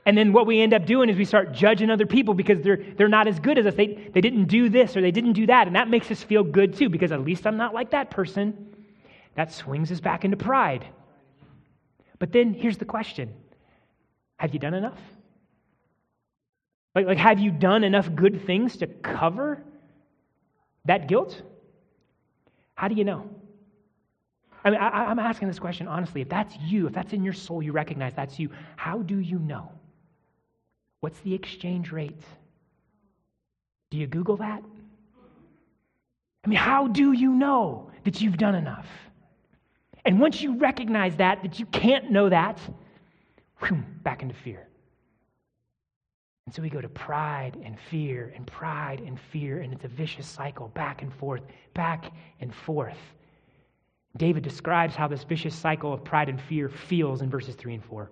And 0.05 0.17
then 0.17 0.33
what 0.33 0.45
we 0.45 0.61
end 0.61 0.73
up 0.73 0.85
doing 0.85 1.09
is 1.09 1.17
we 1.17 1.25
start 1.25 1.53
judging 1.53 1.89
other 1.89 2.05
people 2.05 2.33
because 2.33 2.61
they're, 2.61 2.83
they're 2.97 3.07
not 3.07 3.27
as 3.27 3.39
good 3.39 3.57
as 3.57 3.65
us. 3.65 3.75
They, 3.75 4.09
they 4.13 4.19
didn't 4.19 4.45
do 4.45 4.67
this 4.67 4.97
or 4.97 5.01
they 5.01 5.11
didn't 5.11 5.33
do 5.33 5.45
that. 5.47 5.67
And 5.67 5.75
that 5.75 5.89
makes 5.89 6.11
us 6.11 6.21
feel 6.21 6.43
good 6.43 6.75
too 6.75 6.89
because 6.89 7.11
at 7.11 7.21
least 7.21 7.47
I'm 7.47 7.55
not 7.55 7.73
like 7.73 7.91
that 7.91 8.09
person. 8.09 8.75
That 9.35 9.53
swings 9.53 9.91
us 9.91 10.01
back 10.01 10.25
into 10.25 10.35
pride. 10.37 10.85
But 12.19 12.31
then 12.31 12.53
here's 12.53 12.77
the 12.77 12.85
question 12.85 13.33
Have 14.37 14.53
you 14.53 14.59
done 14.59 14.73
enough? 14.73 14.99
Like, 16.95 17.05
like 17.05 17.17
have 17.17 17.39
you 17.39 17.51
done 17.51 17.83
enough 17.83 18.13
good 18.13 18.45
things 18.45 18.77
to 18.77 18.87
cover 18.87 19.63
that 20.85 21.07
guilt? 21.07 21.41
How 22.75 22.89
do 22.89 22.95
you 22.95 23.05
know? 23.05 23.29
I 24.65 24.69
mean, 24.69 24.79
I, 24.79 25.05
I'm 25.05 25.19
asking 25.19 25.47
this 25.47 25.59
question 25.59 25.87
honestly. 25.87 26.21
If 26.21 26.29
that's 26.29 26.57
you, 26.57 26.87
if 26.87 26.93
that's 26.93 27.13
in 27.13 27.23
your 27.23 27.33
soul, 27.33 27.63
you 27.63 27.71
recognize 27.71 28.13
that's 28.13 28.37
you, 28.37 28.49
how 28.75 28.99
do 28.99 29.19
you 29.19 29.39
know? 29.39 29.71
What's 31.03 31.19
the 31.19 31.33
exchange 31.33 31.91
rate? 31.91 32.21
Do 33.91 33.97
you 33.97 34.07
Google 34.07 34.37
that? 34.37 34.63
I 36.45 36.47
mean, 36.47 36.57
how 36.57 36.87
do 36.87 37.11
you 37.11 37.31
know 37.33 37.91
that 38.05 38.21
you've 38.21 38.37
done 38.37 38.55
enough? 38.55 38.87
And 40.05 40.21
once 40.21 40.41
you 40.41 40.57
recognize 40.57 41.17
that, 41.17 41.43
that 41.43 41.59
you 41.59 41.65
can't 41.65 42.09
know 42.09 42.29
that, 42.29 42.57
whew, 43.59 43.83
back 44.03 44.21
into 44.21 44.33
fear. 44.33 44.65
And 46.45 46.55
so 46.55 46.61
we 46.61 46.69
go 46.69 46.79
to 46.79 46.87
pride 46.87 47.57
and 47.65 47.77
fear 47.91 48.31
and 48.33 48.47
pride 48.47 49.01
and 49.05 49.19
fear, 49.19 49.59
and 49.59 49.73
it's 49.73 49.83
a 49.83 49.89
vicious 49.89 50.25
cycle 50.25 50.69
back 50.69 51.01
and 51.01 51.13
forth, 51.13 51.41
back 51.73 52.13
and 52.39 52.55
forth. 52.55 52.97
David 54.15 54.43
describes 54.43 54.95
how 54.95 55.09
this 55.09 55.25
vicious 55.25 55.53
cycle 55.53 55.91
of 55.91 56.05
pride 56.05 56.29
and 56.29 56.39
fear 56.39 56.69
feels 56.69 57.21
in 57.21 57.29
verses 57.29 57.55
3 57.55 57.73
and 57.73 57.83
4. 57.83 58.09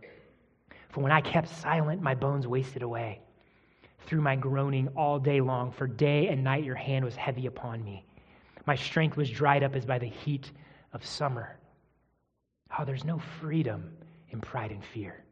For 0.92 1.02
when 1.02 1.12
I 1.12 1.22
kept 1.22 1.50
silent, 1.50 2.02
my 2.02 2.16
bones 2.16 2.48
wasted 2.48 2.82
away 2.82 3.22
through 4.06 4.22
my 4.22 4.36
groaning 4.36 4.90
all 4.90 5.20
day 5.20 5.42
long. 5.42 5.72
For 5.72 5.88
day 5.88 6.28
and 6.28 6.44
night 6.44 6.64
your 6.64 6.76
hand 6.76 7.06
was 7.06 7.16
heavy 7.16 7.46
upon 7.46 7.84
me. 7.84 8.06
My 8.66 8.76
strength 8.76 9.18
was 9.18 9.30
dried 9.30 9.64
up 9.64 9.76
as 9.76 9.86
by 9.86 10.00
the 10.00 10.08
heat 10.08 10.52
of 10.94 11.06
summer. 11.06 11.58
Oh, 12.78 12.86
there's 12.86 13.06
no 13.06 13.20
freedom 13.40 13.92
in 14.30 14.42
pride 14.42 14.72
and 14.72 14.84
fear. 14.84 15.24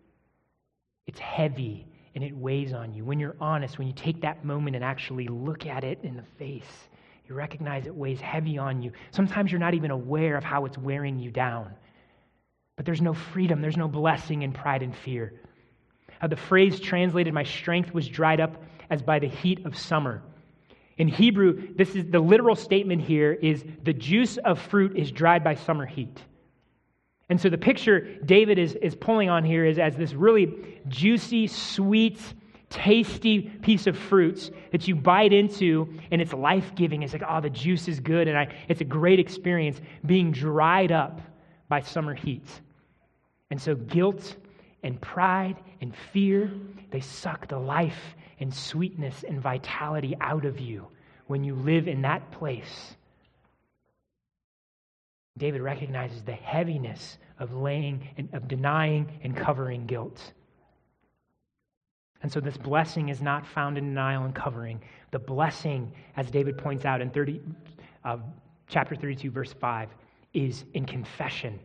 It's 1.07 1.19
heavy 1.19 1.87
and 2.15 2.23
it 2.23 2.35
weighs 2.35 2.73
on 2.73 2.93
you. 2.93 3.05
When 3.05 3.19
you're 3.19 3.35
honest, 3.39 3.77
when 3.77 3.87
you 3.87 3.93
take 3.93 4.21
that 4.21 4.45
moment 4.45 4.75
and 4.75 4.83
actually 4.83 5.27
look 5.27 5.65
at 5.65 5.83
it 5.83 5.99
in 6.03 6.15
the 6.15 6.23
face, 6.37 6.89
you 7.27 7.35
recognize 7.35 7.85
it 7.85 7.95
weighs 7.95 8.19
heavy 8.19 8.57
on 8.57 8.81
you. 8.81 8.91
Sometimes 9.11 9.51
you're 9.51 9.59
not 9.59 9.73
even 9.73 9.91
aware 9.91 10.35
of 10.35 10.43
how 10.43 10.65
it's 10.65 10.77
wearing 10.77 11.19
you 11.19 11.31
down. 11.31 11.73
But 12.75 12.85
there's 12.85 13.01
no 13.01 13.13
freedom, 13.13 13.61
there's 13.61 13.77
no 13.77 13.87
blessing 13.87 14.41
in 14.41 14.53
pride 14.53 14.83
and 14.83 14.95
fear. 14.95 15.33
Uh, 16.21 16.27
the 16.27 16.35
phrase 16.35 16.79
translated, 16.79 17.33
my 17.33 17.43
strength 17.43 17.93
was 17.93 18.07
dried 18.07 18.39
up 18.39 18.61
as 18.89 19.01
by 19.01 19.19
the 19.19 19.27
heat 19.27 19.65
of 19.65 19.77
summer. 19.77 20.21
In 20.97 21.07
Hebrew, 21.07 21.73
this 21.75 21.95
is 21.95 22.05
the 22.09 22.19
literal 22.19 22.55
statement 22.55 23.01
here 23.01 23.31
is 23.31 23.63
the 23.83 23.93
juice 23.93 24.37
of 24.37 24.59
fruit 24.59 24.97
is 24.97 25.11
dried 25.11 25.43
by 25.43 25.55
summer 25.55 25.85
heat. 25.85 26.21
And 27.29 27.39
so 27.39 27.49
the 27.49 27.57
picture 27.57 28.17
David 28.25 28.57
is, 28.57 28.75
is 28.75 28.95
pulling 28.95 29.29
on 29.29 29.45
here 29.45 29.65
is 29.65 29.79
as 29.79 29.95
this 29.95 30.13
really 30.13 30.79
juicy, 30.89 31.47
sweet, 31.47 32.19
tasty 32.69 33.41
piece 33.41 33.87
of 33.87 33.97
fruits 33.97 34.51
that 34.71 34.87
you 34.87 34.95
bite 34.95 35.31
into 35.31 35.87
and 36.11 36.21
it's 36.21 36.33
life 36.33 36.75
giving. 36.75 37.03
It's 37.03 37.13
like, 37.13 37.23
oh, 37.27 37.39
the 37.39 37.49
juice 37.49 37.87
is 37.87 37.99
good 37.99 38.27
and 38.27 38.37
I, 38.37 38.53
it's 38.67 38.81
a 38.81 38.85
great 38.85 39.19
experience 39.19 39.79
being 40.05 40.31
dried 40.31 40.91
up 40.91 41.21
by 41.69 41.81
summer 41.81 42.13
heat. 42.13 42.47
And 43.51 43.61
so 43.61 43.75
guilt 43.75 44.35
and 44.83 44.99
pride 45.01 45.57
and 45.81 45.95
fear, 46.13 46.51
they 46.91 47.01
suck 47.01 47.47
the 47.47 47.59
life 47.59 48.15
and 48.39 48.53
sweetness 48.53 49.23
and 49.27 49.41
vitality 49.41 50.15
out 50.21 50.45
of 50.45 50.59
you 50.59 50.87
when 51.27 51.43
you 51.43 51.55
live 51.55 51.87
in 51.87 52.01
that 52.03 52.31
place. 52.31 52.95
David 55.37 55.61
recognizes 55.61 56.23
the 56.23 56.33
heaviness 56.33 57.17
of 57.39 57.53
laying 57.53 58.09
and 58.17 58.29
of 58.33 58.47
denying 58.47 59.19
and 59.23 59.35
covering 59.35 59.85
guilt. 59.85 60.33
And 62.21 62.31
so 62.31 62.41
this 62.41 62.57
blessing 62.57 63.09
is 63.09 63.21
not 63.21 63.47
found 63.47 63.77
in 63.77 63.85
denial 63.85 64.25
and 64.25 64.35
covering. 64.35 64.81
The 65.11 65.19
blessing, 65.19 65.93
as 66.17 66.29
David 66.29 66.57
points 66.57 66.83
out 66.83 66.99
in 66.99 67.09
30, 67.09 67.41
uh, 68.03 68.17
chapter 68.67 68.95
32, 68.95 69.31
verse 69.31 69.53
5, 69.53 69.89
is 70.33 70.65
in 70.73 70.85
confession. 70.85 71.59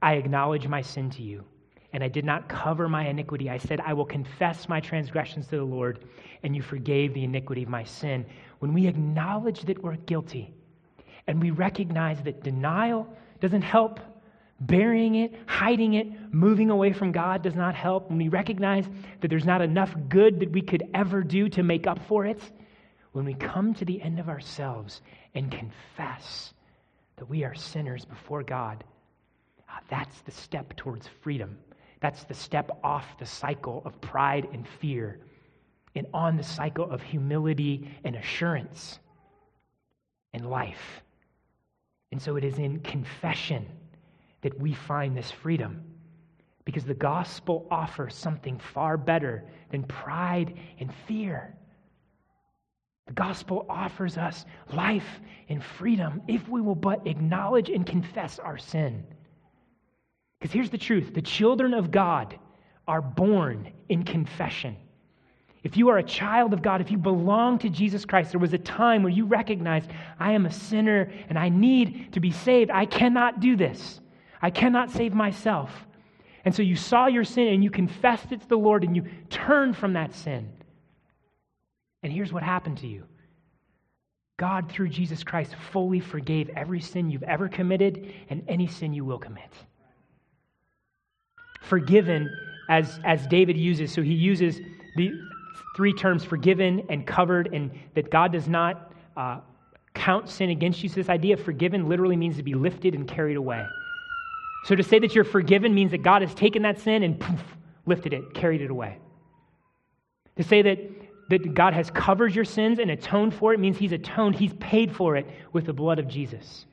I 0.00 0.14
acknowledge 0.14 0.66
my 0.66 0.82
sin 0.82 1.10
to 1.10 1.22
you 1.22 1.44
and 1.92 2.02
I 2.02 2.08
did 2.08 2.24
not 2.24 2.48
cover 2.48 2.88
my 2.88 3.06
iniquity. 3.06 3.50
I 3.50 3.58
said, 3.58 3.80
I 3.80 3.92
will 3.92 4.06
confess 4.06 4.68
my 4.68 4.80
transgressions 4.80 5.46
to 5.48 5.56
the 5.56 5.64
Lord, 5.64 6.04
and 6.42 6.56
you 6.56 6.62
forgave 6.62 7.14
the 7.14 7.24
iniquity 7.24 7.62
of 7.62 7.68
my 7.68 7.84
sin. 7.84 8.24
When 8.60 8.72
we 8.72 8.86
acknowledge 8.86 9.62
that 9.62 9.82
we're 9.82 9.96
guilty 9.96 10.54
and 11.26 11.40
we 11.40 11.50
recognize 11.50 12.22
that 12.22 12.42
denial 12.42 13.06
doesn't 13.40 13.62
help, 13.62 14.00
burying 14.60 15.16
it, 15.16 15.34
hiding 15.46 15.94
it, 15.94 16.06
moving 16.32 16.70
away 16.70 16.92
from 16.92 17.12
God 17.12 17.42
does 17.42 17.54
not 17.54 17.74
help, 17.74 18.08
when 18.08 18.18
we 18.18 18.28
recognize 18.28 18.86
that 19.20 19.28
there's 19.28 19.44
not 19.44 19.60
enough 19.60 19.94
good 20.08 20.40
that 20.40 20.50
we 20.50 20.62
could 20.62 20.84
ever 20.94 21.22
do 21.22 21.48
to 21.50 21.62
make 21.62 21.86
up 21.86 21.98
for 22.06 22.24
it, 22.24 22.40
when 23.12 23.24
we 23.24 23.34
come 23.34 23.74
to 23.74 23.84
the 23.84 24.00
end 24.00 24.18
of 24.18 24.28
ourselves 24.28 25.02
and 25.34 25.50
confess 25.50 26.54
that 27.16 27.28
we 27.28 27.44
are 27.44 27.54
sinners 27.54 28.04
before 28.04 28.42
God, 28.42 28.82
ah, 29.68 29.80
that's 29.90 30.20
the 30.22 30.30
step 30.30 30.74
towards 30.76 31.08
freedom. 31.20 31.58
That's 32.02 32.24
the 32.24 32.34
step 32.34 32.78
off 32.82 33.16
the 33.18 33.26
cycle 33.26 33.80
of 33.84 33.98
pride 34.00 34.48
and 34.52 34.66
fear 34.66 35.20
and 35.94 36.06
on 36.12 36.36
the 36.36 36.42
cycle 36.42 36.90
of 36.90 37.00
humility 37.00 37.88
and 38.02 38.16
assurance 38.16 38.98
and 40.32 40.50
life. 40.50 41.02
And 42.10 42.20
so 42.20 42.34
it 42.36 42.44
is 42.44 42.58
in 42.58 42.80
confession 42.80 43.66
that 44.42 44.58
we 44.58 44.74
find 44.74 45.16
this 45.16 45.30
freedom. 45.30 45.84
Because 46.64 46.84
the 46.84 46.94
gospel 46.94 47.66
offers 47.70 48.14
something 48.14 48.58
far 48.58 48.96
better 48.96 49.44
than 49.70 49.84
pride 49.84 50.58
and 50.80 50.92
fear. 51.06 51.56
The 53.06 53.12
gospel 53.14 53.64
offers 53.68 54.16
us 54.16 54.44
life 54.72 55.20
and 55.48 55.62
freedom 55.62 56.22
if 56.26 56.48
we 56.48 56.60
will 56.60 56.74
but 56.74 57.06
acknowledge 57.06 57.68
and 57.68 57.86
confess 57.86 58.38
our 58.38 58.58
sin. 58.58 59.04
Because 60.42 60.54
here's 60.54 60.70
the 60.70 60.78
truth 60.78 61.14
the 61.14 61.22
children 61.22 61.72
of 61.72 61.92
God 61.92 62.36
are 62.88 63.00
born 63.00 63.72
in 63.88 64.02
confession. 64.02 64.76
If 65.62 65.76
you 65.76 65.88
are 65.90 65.98
a 65.98 66.02
child 66.02 66.52
of 66.52 66.62
God, 66.62 66.80
if 66.80 66.90
you 66.90 66.98
belong 66.98 67.60
to 67.60 67.68
Jesus 67.68 68.04
Christ, 68.04 68.32
there 68.32 68.40
was 68.40 68.52
a 68.52 68.58
time 68.58 69.04
where 69.04 69.12
you 69.12 69.24
recognized, 69.24 69.88
I 70.18 70.32
am 70.32 70.44
a 70.44 70.50
sinner 70.50 71.12
and 71.28 71.38
I 71.38 71.48
need 71.48 72.14
to 72.14 72.18
be 72.18 72.32
saved. 72.32 72.72
I 72.72 72.86
cannot 72.86 73.38
do 73.38 73.54
this. 73.54 74.00
I 74.42 74.50
cannot 74.50 74.90
save 74.90 75.14
myself. 75.14 75.70
And 76.44 76.52
so 76.52 76.62
you 76.62 76.74
saw 76.74 77.06
your 77.06 77.22
sin 77.22 77.46
and 77.46 77.62
you 77.62 77.70
confessed 77.70 78.32
it 78.32 78.40
to 78.40 78.48
the 78.48 78.58
Lord 78.58 78.82
and 78.82 78.96
you 78.96 79.04
turned 79.30 79.76
from 79.76 79.92
that 79.92 80.12
sin. 80.12 80.50
And 82.02 82.12
here's 82.12 82.32
what 82.32 82.42
happened 82.42 82.78
to 82.78 82.88
you 82.88 83.04
God, 84.38 84.72
through 84.72 84.88
Jesus 84.88 85.22
Christ, 85.22 85.54
fully 85.70 86.00
forgave 86.00 86.50
every 86.56 86.80
sin 86.80 87.10
you've 87.10 87.22
ever 87.22 87.48
committed 87.48 88.12
and 88.28 88.42
any 88.48 88.66
sin 88.66 88.92
you 88.92 89.04
will 89.04 89.20
commit. 89.20 89.52
Forgiven, 91.62 92.30
as, 92.68 93.00
as 93.04 93.26
David 93.26 93.56
uses, 93.56 93.92
so 93.92 94.02
he 94.02 94.14
uses 94.14 94.60
the 94.96 95.12
three 95.76 95.92
terms 95.92 96.24
forgiven 96.24 96.84
and 96.88 97.06
covered, 97.06 97.52
and 97.52 97.70
that 97.94 98.10
God 98.10 98.32
does 98.32 98.48
not 98.48 98.92
uh, 99.16 99.40
count 99.94 100.28
sin 100.28 100.50
against 100.50 100.82
you. 100.82 100.88
So, 100.88 100.96
this 100.96 101.08
idea 101.08 101.34
of 101.34 101.40
forgiven 101.42 101.88
literally 101.88 102.16
means 102.16 102.36
to 102.36 102.42
be 102.42 102.54
lifted 102.54 102.94
and 102.94 103.06
carried 103.06 103.36
away. 103.36 103.64
So, 104.64 104.74
to 104.74 104.82
say 104.82 104.98
that 104.98 105.14
you're 105.14 105.24
forgiven 105.24 105.74
means 105.74 105.90
that 105.92 106.02
God 106.02 106.22
has 106.22 106.34
taken 106.34 106.62
that 106.62 106.78
sin 106.80 107.02
and 107.02 107.18
poof, 107.18 107.42
lifted 107.86 108.12
it, 108.12 108.34
carried 108.34 108.60
it 108.60 108.70
away. 108.70 108.98
To 110.36 110.42
say 110.42 110.62
that, 110.62 110.78
that 111.30 111.54
God 111.54 111.74
has 111.74 111.90
covered 111.90 112.34
your 112.34 112.44
sins 112.44 112.78
and 112.78 112.90
atoned 112.90 113.34
for 113.34 113.52
it 113.52 113.60
means 113.60 113.78
He's 113.78 113.92
atoned, 113.92 114.36
He's 114.36 114.54
paid 114.54 114.94
for 114.94 115.16
it 115.16 115.26
with 115.52 115.66
the 115.66 115.72
blood 115.72 115.98
of 115.98 116.08
Jesus. 116.08 116.66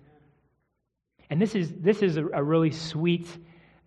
And 1.30 1.42
this 1.42 1.56
is, 1.56 1.72
this 1.74 2.02
is 2.02 2.18
a, 2.18 2.26
a 2.28 2.44
really 2.44 2.72
sweet 2.72 3.28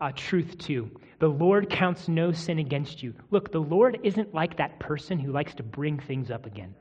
uh, 0.02 0.12
truth, 0.14 0.58
too. 0.58 0.90
The 1.20 1.28
Lord 1.28 1.70
counts 1.70 2.08
no 2.08 2.32
sin 2.32 2.58
against 2.58 3.02
you. 3.02 3.14
Look, 3.30 3.52
the 3.52 3.60
Lord 3.60 4.00
isn't 4.02 4.34
like 4.34 4.56
that 4.56 4.80
person 4.80 5.18
who 5.18 5.30
likes 5.30 5.54
to 5.54 5.62
bring 5.62 6.00
things 6.00 6.30
up 6.30 6.46
again. 6.46 6.74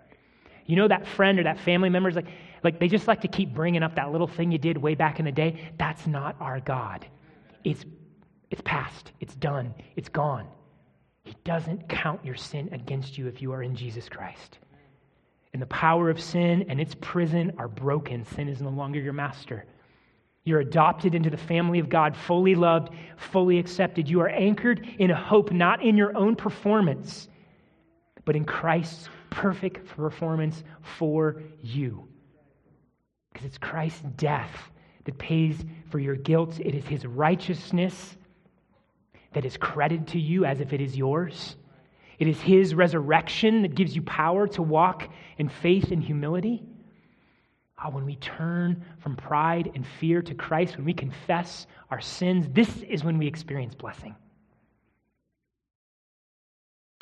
You 0.66 0.76
know 0.76 0.88
that 0.88 1.06
friend 1.06 1.40
or 1.40 1.44
that 1.44 1.60
family 1.60 1.90
member 1.90 2.10
is 2.10 2.16
like, 2.16 2.30
like 2.64 2.80
they 2.80 2.88
just 2.88 3.08
like 3.08 3.22
to 3.22 3.28
keep 3.28 3.54
bringing 3.54 3.84
up 3.84 3.96
that 3.96 4.12
little 4.12 4.28
thing 4.28 4.52
you 4.52 4.58
did 4.58 4.78
way 4.78 4.96
back 4.96 5.20
in 5.20 5.26
the 5.26 5.32
day. 5.32 5.72
That's 5.78 6.08
not 6.08 6.36
our 6.40 6.60
God. 6.60 7.06
It's, 7.64 7.86
it's 8.50 8.62
past. 8.66 9.12
It's 9.20 9.36
done. 9.36 9.76
It's 9.96 10.10
gone. 10.10 10.48
He 11.24 11.36
doesn't 11.44 11.88
count 11.88 12.26
your 12.26 12.36
sin 12.36 12.70
against 12.72 13.18
you 13.18 13.28
if 13.28 13.42
you 13.42 13.52
are 13.54 13.62
in 13.62 13.76
Jesus 13.76 14.10
Christ. 14.10 14.58
And 15.54 15.62
the 15.62 15.68
power 15.68 16.10
of 16.10 16.20
sin 16.20 16.66
and 16.68 16.82
its 16.82 16.96
prison 17.00 17.54
are 17.60 17.68
broken. 17.68 18.26
Sin 18.26 18.48
is 18.48 18.62
no 18.62 18.70
longer 18.70 19.00
your 19.00 19.14
master. 19.14 19.66
You're 20.44 20.62
adopted 20.62 21.14
into 21.14 21.30
the 21.30 21.38
family 21.38 21.80
of 21.80 21.90
God, 21.90 22.16
fully 22.16 22.56
loved, 22.56 22.90
fully 23.18 23.60
accepted. 23.60 24.10
You 24.10 24.22
are 24.22 24.30
anchored 24.30 24.88
in 24.98 25.12
a 25.12 25.16
hope 25.16 25.52
not 25.52 25.84
in 25.84 25.98
your 25.98 26.18
own 26.18 26.36
performance, 26.36 27.28
but 28.26 28.36
in 28.36 28.46
Christ's 28.46 29.10
perfect 29.30 29.88
performance 29.88 30.64
for 30.82 31.44
you. 31.62 32.08
Because 33.32 33.46
it's 33.46 33.58
Christ's 33.58 34.02
death 34.18 34.72
that 35.06 35.18
pays 35.18 35.64
for 35.90 36.00
your 36.00 36.16
guilt, 36.16 36.60
it 36.60 36.74
is 36.76 36.86
his 36.86 37.06
righteousness 37.06 38.18
that 39.34 39.46
is 39.46 39.58
credited 39.58 40.08
to 40.08 40.20
you 40.20 40.46
as 40.46 40.60
if 40.60 40.74
it 40.74 40.82
is 40.82 40.98
yours. 40.98 41.56
It 42.20 42.28
is 42.28 42.40
his 42.42 42.76
resurrection 42.76 43.62
that 43.62 43.76
gives 43.76 43.96
you 43.96 44.02
power 44.02 44.48
to 44.50 44.62
walk 44.62 45.10
in 45.38 45.50
faith 45.50 45.92
and 45.92 46.04
humility. 46.04 46.64
Oh, 47.84 47.90
when 47.90 48.06
we 48.06 48.16
turn 48.18 48.84
from 49.00 49.16
pride 49.16 49.72
and 49.74 49.86
fear 50.00 50.22
to 50.22 50.36
Christ, 50.36 50.78
when 50.78 50.86
we 50.86 50.94
confess 50.94 51.66
our 51.90 52.00
sins, 52.00 52.48
this 52.52 52.70
is 52.84 53.04
when 53.04 53.18
we 53.18 53.26
experience 53.28 53.74
blessing. 53.74 54.16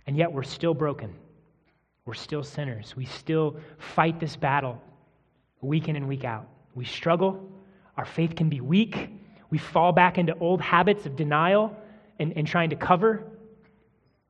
And 0.07 0.15
yet 0.15 0.31
we're 0.31 0.43
still 0.43 0.73
broken. 0.73 1.13
We're 2.05 2.13
still 2.13 2.43
sinners. 2.43 2.95
We 2.95 3.05
still 3.05 3.57
fight 3.77 4.19
this 4.19 4.35
battle 4.35 4.81
week 5.61 5.89
in 5.89 5.97
and 5.97 6.07
week 6.07 6.23
out. 6.23 6.47
We 6.73 6.85
struggle. 6.85 7.51
Our 7.97 8.05
faith 8.05 8.35
can 8.35 8.49
be 8.49 8.61
weak. 8.61 9.09
We 9.49 9.57
fall 9.57 9.91
back 9.91 10.17
into 10.17 10.37
old 10.39 10.61
habits 10.61 11.05
of 11.05 11.15
denial 11.15 11.75
and, 12.19 12.33
and 12.37 12.47
trying 12.47 12.69
to 12.69 12.75
cover. 12.77 13.23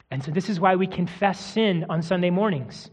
And 0.09 0.23
so, 0.23 0.31
this 0.31 0.49
is 0.49 0.59
why 0.59 0.75
we 0.75 0.87
confess 0.87 1.39
sin 1.39 1.85
on 1.89 2.01
Sunday 2.01 2.31
mornings 2.31 2.89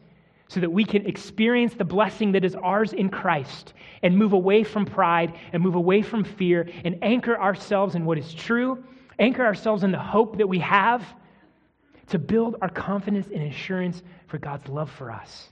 so 0.48 0.60
that 0.60 0.70
we 0.70 0.84
can 0.84 1.06
experience 1.06 1.74
the 1.74 1.84
blessing 1.84 2.32
that 2.32 2.44
is 2.44 2.54
ours 2.54 2.92
in 2.92 3.08
Christ 3.08 3.74
and 4.02 4.16
move 4.16 4.32
away 4.32 4.62
from 4.62 4.84
pride 4.86 5.34
and 5.52 5.62
move 5.62 5.74
away 5.74 6.02
from 6.02 6.24
fear 6.24 6.68
and 6.84 6.98
anchor 7.02 7.38
ourselves 7.40 7.94
in 7.94 8.04
what 8.04 8.18
is 8.18 8.32
true, 8.32 8.84
anchor 9.18 9.44
ourselves 9.44 9.82
in 9.82 9.90
the 9.90 9.98
hope 9.98 10.38
that 10.38 10.48
we 10.48 10.60
have 10.60 11.04
to 12.08 12.18
build 12.18 12.56
our 12.62 12.68
confidence 12.68 13.26
and 13.26 13.42
assurance 13.42 14.02
for 14.28 14.38
God's 14.38 14.68
love 14.68 14.90
for 14.90 15.10
us. 15.10 15.50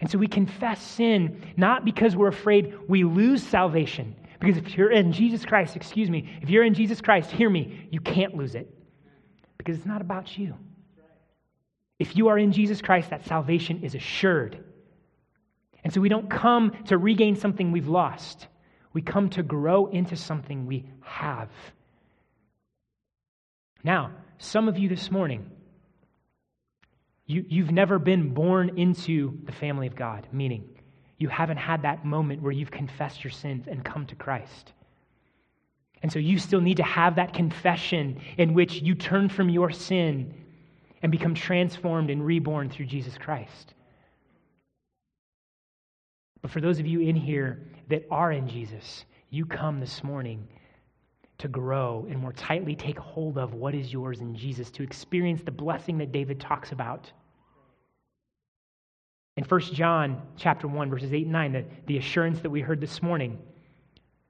And 0.00 0.10
so 0.10 0.18
we 0.18 0.26
confess 0.26 0.82
sin 0.82 1.54
not 1.56 1.84
because 1.84 2.16
we're 2.16 2.28
afraid 2.28 2.74
we 2.88 3.04
lose 3.04 3.42
salvation. 3.42 4.14
Because 4.38 4.58
if 4.58 4.76
you're 4.76 4.90
in 4.90 5.12
Jesus 5.12 5.46
Christ, 5.46 5.76
excuse 5.76 6.10
me, 6.10 6.28
if 6.42 6.50
you're 6.50 6.64
in 6.64 6.74
Jesus 6.74 7.00
Christ, 7.00 7.30
hear 7.30 7.48
me, 7.48 7.88
you 7.90 8.00
can't 8.00 8.36
lose 8.36 8.54
it. 8.54 8.68
Because 9.56 9.78
it's 9.78 9.86
not 9.86 10.02
about 10.02 10.36
you. 10.36 10.54
If 11.98 12.16
you 12.16 12.28
are 12.28 12.38
in 12.38 12.52
Jesus 12.52 12.82
Christ, 12.82 13.10
that 13.10 13.24
salvation 13.24 13.82
is 13.82 13.94
assured. 13.94 14.62
And 15.84 15.92
so 15.92 16.00
we 16.00 16.08
don't 16.08 16.28
come 16.28 16.72
to 16.86 16.98
regain 16.98 17.36
something 17.36 17.70
we've 17.70 17.88
lost, 17.88 18.48
we 18.92 19.02
come 19.02 19.28
to 19.30 19.42
grow 19.42 19.86
into 19.86 20.16
something 20.16 20.66
we 20.66 20.84
have. 21.02 21.50
Now, 23.82 24.12
some 24.38 24.68
of 24.68 24.78
you 24.78 24.88
this 24.88 25.10
morning, 25.10 25.50
you, 27.26 27.44
you've 27.48 27.72
never 27.72 27.98
been 27.98 28.32
born 28.32 28.78
into 28.78 29.38
the 29.44 29.52
family 29.52 29.86
of 29.86 29.96
God, 29.96 30.26
meaning 30.32 30.68
you 31.18 31.28
haven't 31.28 31.56
had 31.56 31.82
that 31.82 32.04
moment 32.04 32.42
where 32.42 32.52
you've 32.52 32.70
confessed 32.70 33.24
your 33.24 33.30
sins 33.30 33.66
and 33.66 33.84
come 33.84 34.06
to 34.06 34.14
Christ. 34.14 34.72
And 36.02 36.12
so 36.12 36.18
you 36.18 36.38
still 36.38 36.60
need 36.60 36.76
to 36.78 36.82
have 36.82 37.16
that 37.16 37.32
confession 37.32 38.20
in 38.36 38.54
which 38.54 38.74
you 38.74 38.94
turn 38.94 39.28
from 39.28 39.48
your 39.48 39.70
sin 39.70 40.43
and 41.04 41.10
become 41.10 41.34
transformed 41.34 42.08
and 42.08 42.24
reborn 42.24 42.70
through 42.70 42.86
Jesus 42.86 43.18
Christ. 43.18 43.74
But 46.40 46.50
for 46.50 46.62
those 46.62 46.78
of 46.78 46.86
you 46.86 47.00
in 47.00 47.14
here 47.14 47.60
that 47.90 48.06
are 48.10 48.32
in 48.32 48.48
Jesus, 48.48 49.04
you 49.28 49.44
come 49.44 49.80
this 49.80 50.02
morning 50.02 50.48
to 51.36 51.46
grow 51.46 52.06
and 52.08 52.18
more 52.18 52.32
tightly 52.32 52.74
take 52.74 52.98
hold 52.98 53.36
of 53.36 53.52
what 53.52 53.74
is 53.74 53.92
yours 53.92 54.20
in 54.20 54.34
Jesus, 54.34 54.70
to 54.70 54.82
experience 54.82 55.42
the 55.42 55.50
blessing 55.50 55.98
that 55.98 56.10
David 56.10 56.40
talks 56.40 56.72
about. 56.72 57.12
In 59.36 59.44
1 59.44 59.60
John 59.60 60.22
chapter 60.38 60.66
1, 60.66 60.88
verses 60.88 61.12
8 61.12 61.24
and 61.24 61.32
9, 61.32 61.52
the, 61.52 61.64
the 61.84 61.98
assurance 61.98 62.40
that 62.40 62.48
we 62.48 62.62
heard 62.62 62.80
this 62.80 63.02
morning 63.02 63.38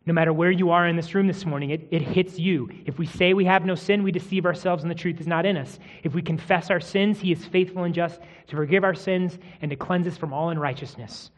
no 0.06 0.12
matter 0.12 0.32
where 0.32 0.50
you 0.50 0.70
are 0.70 0.86
in 0.86 0.96
this 0.96 1.14
room 1.14 1.26
this 1.26 1.46
morning, 1.46 1.70
it, 1.70 1.88
it 1.90 2.02
hits 2.02 2.38
you. 2.38 2.68
If 2.84 2.98
we 2.98 3.06
say 3.06 3.32
we 3.32 3.46
have 3.46 3.64
no 3.64 3.74
sin, 3.74 4.02
we 4.02 4.12
deceive 4.12 4.44
ourselves 4.44 4.82
and 4.82 4.90
the 4.90 4.94
truth 4.94 5.18
is 5.18 5.26
not 5.26 5.46
in 5.46 5.56
us. 5.56 5.78
If 6.02 6.14
we 6.14 6.20
confess 6.20 6.70
our 6.70 6.80
sins, 6.80 7.20
He 7.20 7.32
is 7.32 7.44
faithful 7.46 7.84
and 7.84 7.94
just 7.94 8.20
to 8.48 8.56
forgive 8.56 8.84
our 8.84 8.94
sins 8.94 9.38
and 9.62 9.70
to 9.70 9.76
cleanse 9.76 10.06
us 10.06 10.18
from 10.18 10.32
all 10.34 10.50
unrighteousness. 10.50 11.30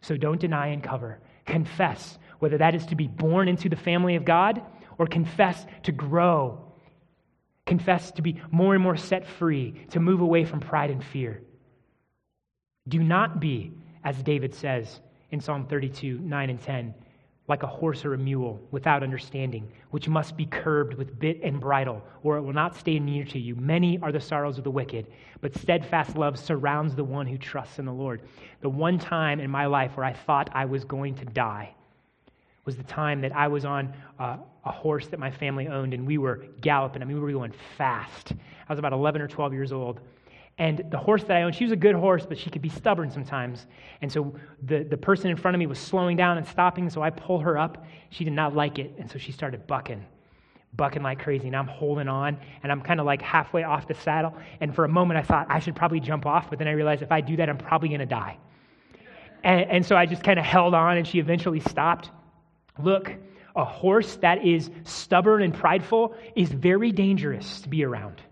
So 0.00 0.16
don't 0.16 0.40
deny 0.40 0.68
and 0.68 0.82
cover. 0.82 1.20
Confess, 1.44 2.18
whether 2.38 2.56
that 2.58 2.74
is 2.74 2.86
to 2.86 2.94
be 2.94 3.06
born 3.06 3.48
into 3.48 3.68
the 3.68 3.76
family 3.76 4.16
of 4.16 4.24
God 4.24 4.62
or 4.96 5.06
confess 5.06 5.66
to 5.82 5.92
grow. 5.92 6.72
Confess 7.66 8.12
to 8.12 8.22
be 8.22 8.40
more 8.50 8.72
and 8.72 8.82
more 8.82 8.96
set 8.96 9.26
free, 9.26 9.84
to 9.90 10.00
move 10.00 10.20
away 10.22 10.44
from 10.44 10.60
pride 10.60 10.90
and 10.90 11.04
fear. 11.04 11.42
Do 12.88 13.02
not 13.02 13.40
be, 13.40 13.72
as 14.04 14.22
David 14.22 14.54
says 14.54 15.00
in 15.30 15.40
Psalm 15.40 15.66
32 15.66 16.20
9 16.20 16.50
and 16.50 16.62
10 16.62 16.94
like 17.48 17.62
a 17.62 17.66
horse 17.66 18.04
or 18.04 18.14
a 18.14 18.18
mule 18.18 18.60
without 18.70 19.02
understanding, 19.02 19.68
which 19.90 20.08
must 20.08 20.36
be 20.36 20.46
curbed 20.46 20.94
with 20.94 21.18
bit 21.18 21.40
and 21.42 21.60
bridle, 21.60 22.02
or 22.22 22.36
it 22.36 22.42
will 22.42 22.52
not 22.52 22.74
stay 22.76 22.98
near 22.98 23.24
to 23.24 23.38
you. 23.38 23.54
Many 23.54 23.98
are 24.00 24.10
the 24.10 24.20
sorrows 24.20 24.58
of 24.58 24.64
the 24.64 24.70
wicked, 24.70 25.06
but 25.40 25.56
steadfast 25.56 26.16
love 26.16 26.38
surrounds 26.38 26.96
the 26.96 27.04
one 27.04 27.26
who 27.26 27.38
trusts 27.38 27.78
in 27.78 27.84
the 27.84 27.92
Lord. 27.92 28.22
The 28.62 28.68
one 28.68 28.98
time 28.98 29.38
in 29.38 29.50
my 29.50 29.66
life 29.66 29.96
where 29.96 30.04
I 30.06 30.12
thought 30.12 30.50
I 30.52 30.64
was 30.64 30.84
going 30.84 31.14
to 31.16 31.24
die 31.24 31.72
was 32.64 32.76
the 32.76 32.82
time 32.82 33.20
that 33.20 33.34
I 33.34 33.46
was 33.46 33.64
on 33.64 33.94
uh, 34.18 34.38
a 34.64 34.72
horse 34.72 35.06
that 35.06 35.20
my 35.20 35.30
family 35.30 35.68
owned, 35.68 35.94
and 35.94 36.04
we 36.04 36.18
were 36.18 36.46
galloping. 36.60 37.00
I 37.00 37.04
mean, 37.04 37.16
we 37.16 37.22
were 37.22 37.30
going 37.30 37.54
fast. 37.78 38.32
I 38.68 38.72
was 38.72 38.80
about 38.80 38.92
11 38.92 39.22
or 39.22 39.28
12 39.28 39.52
years 39.52 39.72
old. 39.72 40.00
And 40.58 40.84
the 40.90 40.96
horse 40.96 41.22
that 41.24 41.36
I 41.36 41.42
owned, 41.42 41.54
she 41.54 41.64
was 41.64 41.72
a 41.72 41.76
good 41.76 41.94
horse, 41.94 42.24
but 42.24 42.38
she 42.38 42.48
could 42.48 42.62
be 42.62 42.70
stubborn 42.70 43.10
sometimes. 43.10 43.66
And 44.00 44.10
so 44.10 44.34
the, 44.62 44.84
the 44.84 44.96
person 44.96 45.30
in 45.30 45.36
front 45.36 45.54
of 45.54 45.58
me 45.58 45.66
was 45.66 45.78
slowing 45.78 46.16
down 46.16 46.38
and 46.38 46.46
stopping, 46.46 46.88
so 46.88 47.02
I 47.02 47.10
pull 47.10 47.40
her 47.40 47.58
up. 47.58 47.84
She 48.08 48.24
did 48.24 48.32
not 48.32 48.54
like 48.54 48.78
it, 48.78 48.94
and 48.98 49.10
so 49.10 49.18
she 49.18 49.32
started 49.32 49.66
bucking, 49.66 50.02
bucking 50.74 51.02
like 51.02 51.18
crazy. 51.18 51.46
And 51.48 51.56
I'm 51.56 51.66
holding 51.66 52.08
on, 52.08 52.38
and 52.62 52.72
I'm 52.72 52.80
kind 52.80 53.00
of 53.00 53.06
like 53.06 53.20
halfway 53.20 53.64
off 53.64 53.86
the 53.86 53.94
saddle. 53.94 54.34
And 54.60 54.74
for 54.74 54.86
a 54.86 54.88
moment, 54.88 55.18
I 55.18 55.22
thought 55.22 55.46
I 55.50 55.58
should 55.58 55.76
probably 55.76 56.00
jump 56.00 56.24
off, 56.24 56.48
but 56.48 56.58
then 56.58 56.68
I 56.68 56.72
realized 56.72 57.02
if 57.02 57.12
I 57.12 57.20
do 57.20 57.36
that, 57.36 57.50
I'm 57.50 57.58
probably 57.58 57.90
going 57.90 58.00
to 58.00 58.06
die. 58.06 58.38
And, 59.44 59.70
and 59.70 59.86
so 59.86 59.94
I 59.94 60.06
just 60.06 60.24
kind 60.24 60.38
of 60.38 60.46
held 60.46 60.72
on, 60.72 60.96
and 60.96 61.06
she 61.06 61.18
eventually 61.18 61.60
stopped. 61.60 62.10
Look, 62.78 63.12
a 63.54 63.64
horse 63.64 64.16
that 64.16 64.42
is 64.46 64.70
stubborn 64.84 65.42
and 65.42 65.52
prideful 65.52 66.14
is 66.34 66.50
very 66.50 66.92
dangerous 66.92 67.60
to 67.60 67.68
be 67.68 67.84
around. 67.84 68.22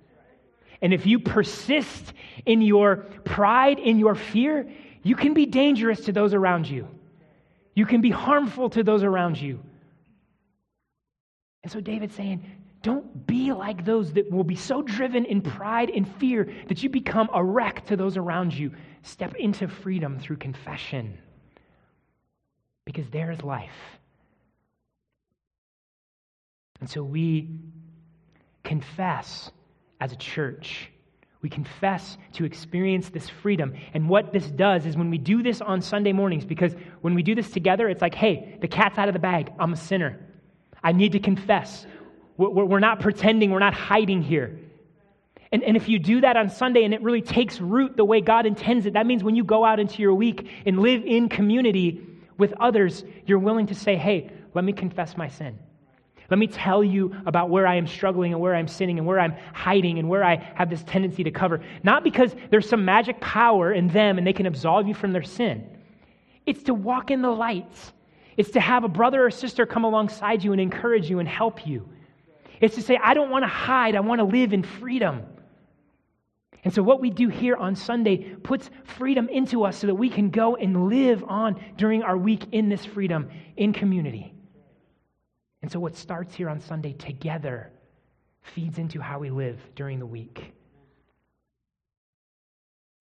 And 0.85 0.93
if 0.93 1.07
you 1.07 1.19
persist 1.19 2.13
in 2.45 2.61
your 2.61 2.97
pride, 3.25 3.79
in 3.79 3.99
your 3.99 4.15
fear, 4.15 4.69
you 5.03 5.17
can 5.17 5.33
be 5.33 5.47
dangerous 5.47 6.05
to 6.05 6.13
those 6.13 6.35
around 6.35 6.69
you. 6.69 6.87
You 7.75 7.87
can 7.87 8.03
be 8.03 8.11
harmful 8.11 8.69
to 8.69 8.83
those 8.83 9.03
around 9.03 9.41
you. 9.41 9.61
And 11.63 11.73
so 11.73 11.81
David's 11.81 12.15
saying, 12.15 12.45
don't 12.83 13.27
be 13.27 13.51
like 13.51 13.87
those 13.87 14.13
that 14.13 14.31
will 14.31 14.45
be 14.45 14.57
so 14.57 14.83
driven 14.83 15.25
in 15.25 15.41
pride 15.41 15.89
and 15.89 16.07
fear 16.17 16.53
that 16.69 16.83
you 16.83 16.91
become 16.91 17.31
a 17.33 17.43
wreck 17.43 17.87
to 17.87 17.97
those 17.97 18.19
around 18.19 18.53
you. 18.53 18.71
Step 19.01 19.35
into 19.37 19.69
freedom 19.69 20.19
through 20.19 20.37
confession 20.37 21.17
because 22.85 23.09
there 23.09 23.31
is 23.31 23.43
life. 23.43 23.71
And 26.81 26.91
so 26.91 27.03
we 27.03 27.49
confess 28.65 29.51
as 30.05 30.13
a 30.13 30.17
church. 30.17 30.91
We 31.41 31.49
confess 31.49 32.19
to 32.35 32.45
experience 32.45 33.09
this 33.09 33.27
freedom. 33.29 33.75
And 33.95 34.07
what 34.07 34.35
this 34.35 34.47
does 34.47 34.85
is 34.85 34.99
when 34.99 35.09
we 35.09 35.17
do 35.17 35.43
this 35.43 35.63
on 35.63 35.81
Sunday 35.81 36.13
mornings, 36.13 36.45
because 36.45 36.75
when 37.01 37.15
we 37.15 37.23
do 37.23 37.35
this 37.35 37.51
together, 37.51 37.89
it's 37.89 38.03
like, 38.03 38.15
hey, 38.15 38.59
the 38.61 38.69
cat's 38.69 38.99
out 38.99 39.09
of 39.09 39.15
the 39.15 39.19
bag. 39.19 39.51
I'm 39.59 39.73
a 39.73 39.77
sinner. 39.77 40.21
I 40.83 40.93
need 40.93 41.13
to 41.13 41.21
confess. 41.21 41.87
We're 42.37 42.81
not 42.81 43.01
pretending, 43.01 43.51
we're 43.51 43.61
not 43.61 43.73
hiding 43.73 44.21
here. 44.21 44.59
And, 45.53 45.63
and 45.63 45.75
if 45.75 45.89
you 45.89 45.99
do 45.99 46.21
that 46.21 46.37
on 46.37 46.51
Sunday 46.51 46.85
and 46.85 46.93
it 46.93 47.01
really 47.01 47.23
takes 47.23 47.59
root 47.61 47.97
the 47.97 48.05
way 48.05 48.21
God 48.21 48.45
intends 48.45 48.85
it, 48.85 48.93
that 48.93 49.07
means 49.07 49.25
when 49.25 49.37
you 49.37 49.45
go 49.45 49.65
out 49.65 49.81
into 49.81 50.03
your 50.03 50.15
week 50.15 50.47
and 50.67 50.81
live 50.81 51.03
in 51.07 51.31
community 51.31 52.05
with 52.37 52.53
others, 52.61 53.05
you're 53.25 53.39
willing 53.39 53.69
to 53.69 53.75
say, 53.75 53.97
hey, 53.97 54.31
let 54.53 54.65
me 54.65 54.75
confess 54.75 55.17
my 55.17 55.29
sin. 55.29 55.59
Let 56.31 56.39
me 56.39 56.47
tell 56.47 56.83
you 56.83 57.15
about 57.27 57.51
where 57.51 57.67
I 57.67 57.77
am 57.77 57.87
struggling 57.87 58.33
and 58.33 58.41
where 58.41 58.55
I'm 58.55 58.69
sinning 58.69 58.99
and 58.99 59.07
where 59.07 59.21
I'm 59.21 59.35
hiding 59.53 59.99
and 59.99 60.09
where 60.09 60.25
I 60.25 60.37
have 60.55 60.71
this 60.71 60.83
tendency 60.85 61.25
to 61.25 61.31
cover. 61.31 61.61
Not 61.83 62.03
because 62.03 62.35
there's 62.51 62.69
some 62.69 62.85
magic 62.85 63.21
power 63.21 63.73
in 63.73 63.89
them 63.89 64.17
and 64.17 64.27
they 64.27 64.33
can 64.33 64.47
absolve 64.47 64.89
you 64.89 64.95
from 64.95 65.13
their 65.13 65.23
sin. 65.23 65.67
It's 66.47 66.63
to 66.65 66.75
walk 66.75 67.11
in 67.11 67.23
the 67.23 67.31
light. 67.31 67.93
It's 68.37 68.51
to 68.53 68.61
have 68.61 68.85
a 68.85 68.89
brother 68.89 69.25
or 69.25 69.31
sister 69.31 69.67
come 69.67 69.85
alongside 69.85 70.43
you 70.43 70.53
and 70.53 70.61
encourage 70.61 71.09
you 71.09 71.19
and 71.19 71.29
help 71.29 71.67
you. 71.67 71.89
It's 72.61 72.75
to 72.77 72.83
say, 72.83 72.99
I 73.03 73.15
don't 73.15 73.31
want 73.31 73.43
to 73.43 73.49
hide, 73.49 73.95
I 73.95 74.01
want 74.01 74.21
to 74.21 74.25
live 74.25 74.53
in 74.53 74.63
freedom. 74.63 75.23
And 76.65 76.73
so, 76.73 76.83
what 76.83 77.01
we 77.01 77.11
do 77.11 77.29
here 77.29 77.57
on 77.57 77.77
Sunday 77.77 78.35
puts 78.43 78.71
freedom 78.85 79.29
into 79.29 79.65
us 79.65 79.77
so 79.77 79.87
that 79.87 79.95
we 79.95 80.09
can 80.09 80.31
go 80.31 80.57
and 80.57 80.89
live 80.89 81.23
on 81.25 81.63
during 81.77 82.03
our 82.03 82.17
week 82.17 82.47
in 82.53 82.71
this 82.71 82.85
freedom 82.87 83.29
in 83.57 83.75
community. 83.75 84.34
And 85.65 85.73
so, 85.73 85.81
what 85.81 85.97
starts 85.97 86.35
here 86.35 86.51
on 86.51 86.61
Sunday 86.61 86.93
together 86.93 87.73
feeds 88.43 88.77
into 88.77 89.01
how 89.01 89.19
we 89.19 89.31
live 89.31 89.59
during 89.75 89.99
the 89.99 90.05
week. 90.05 90.53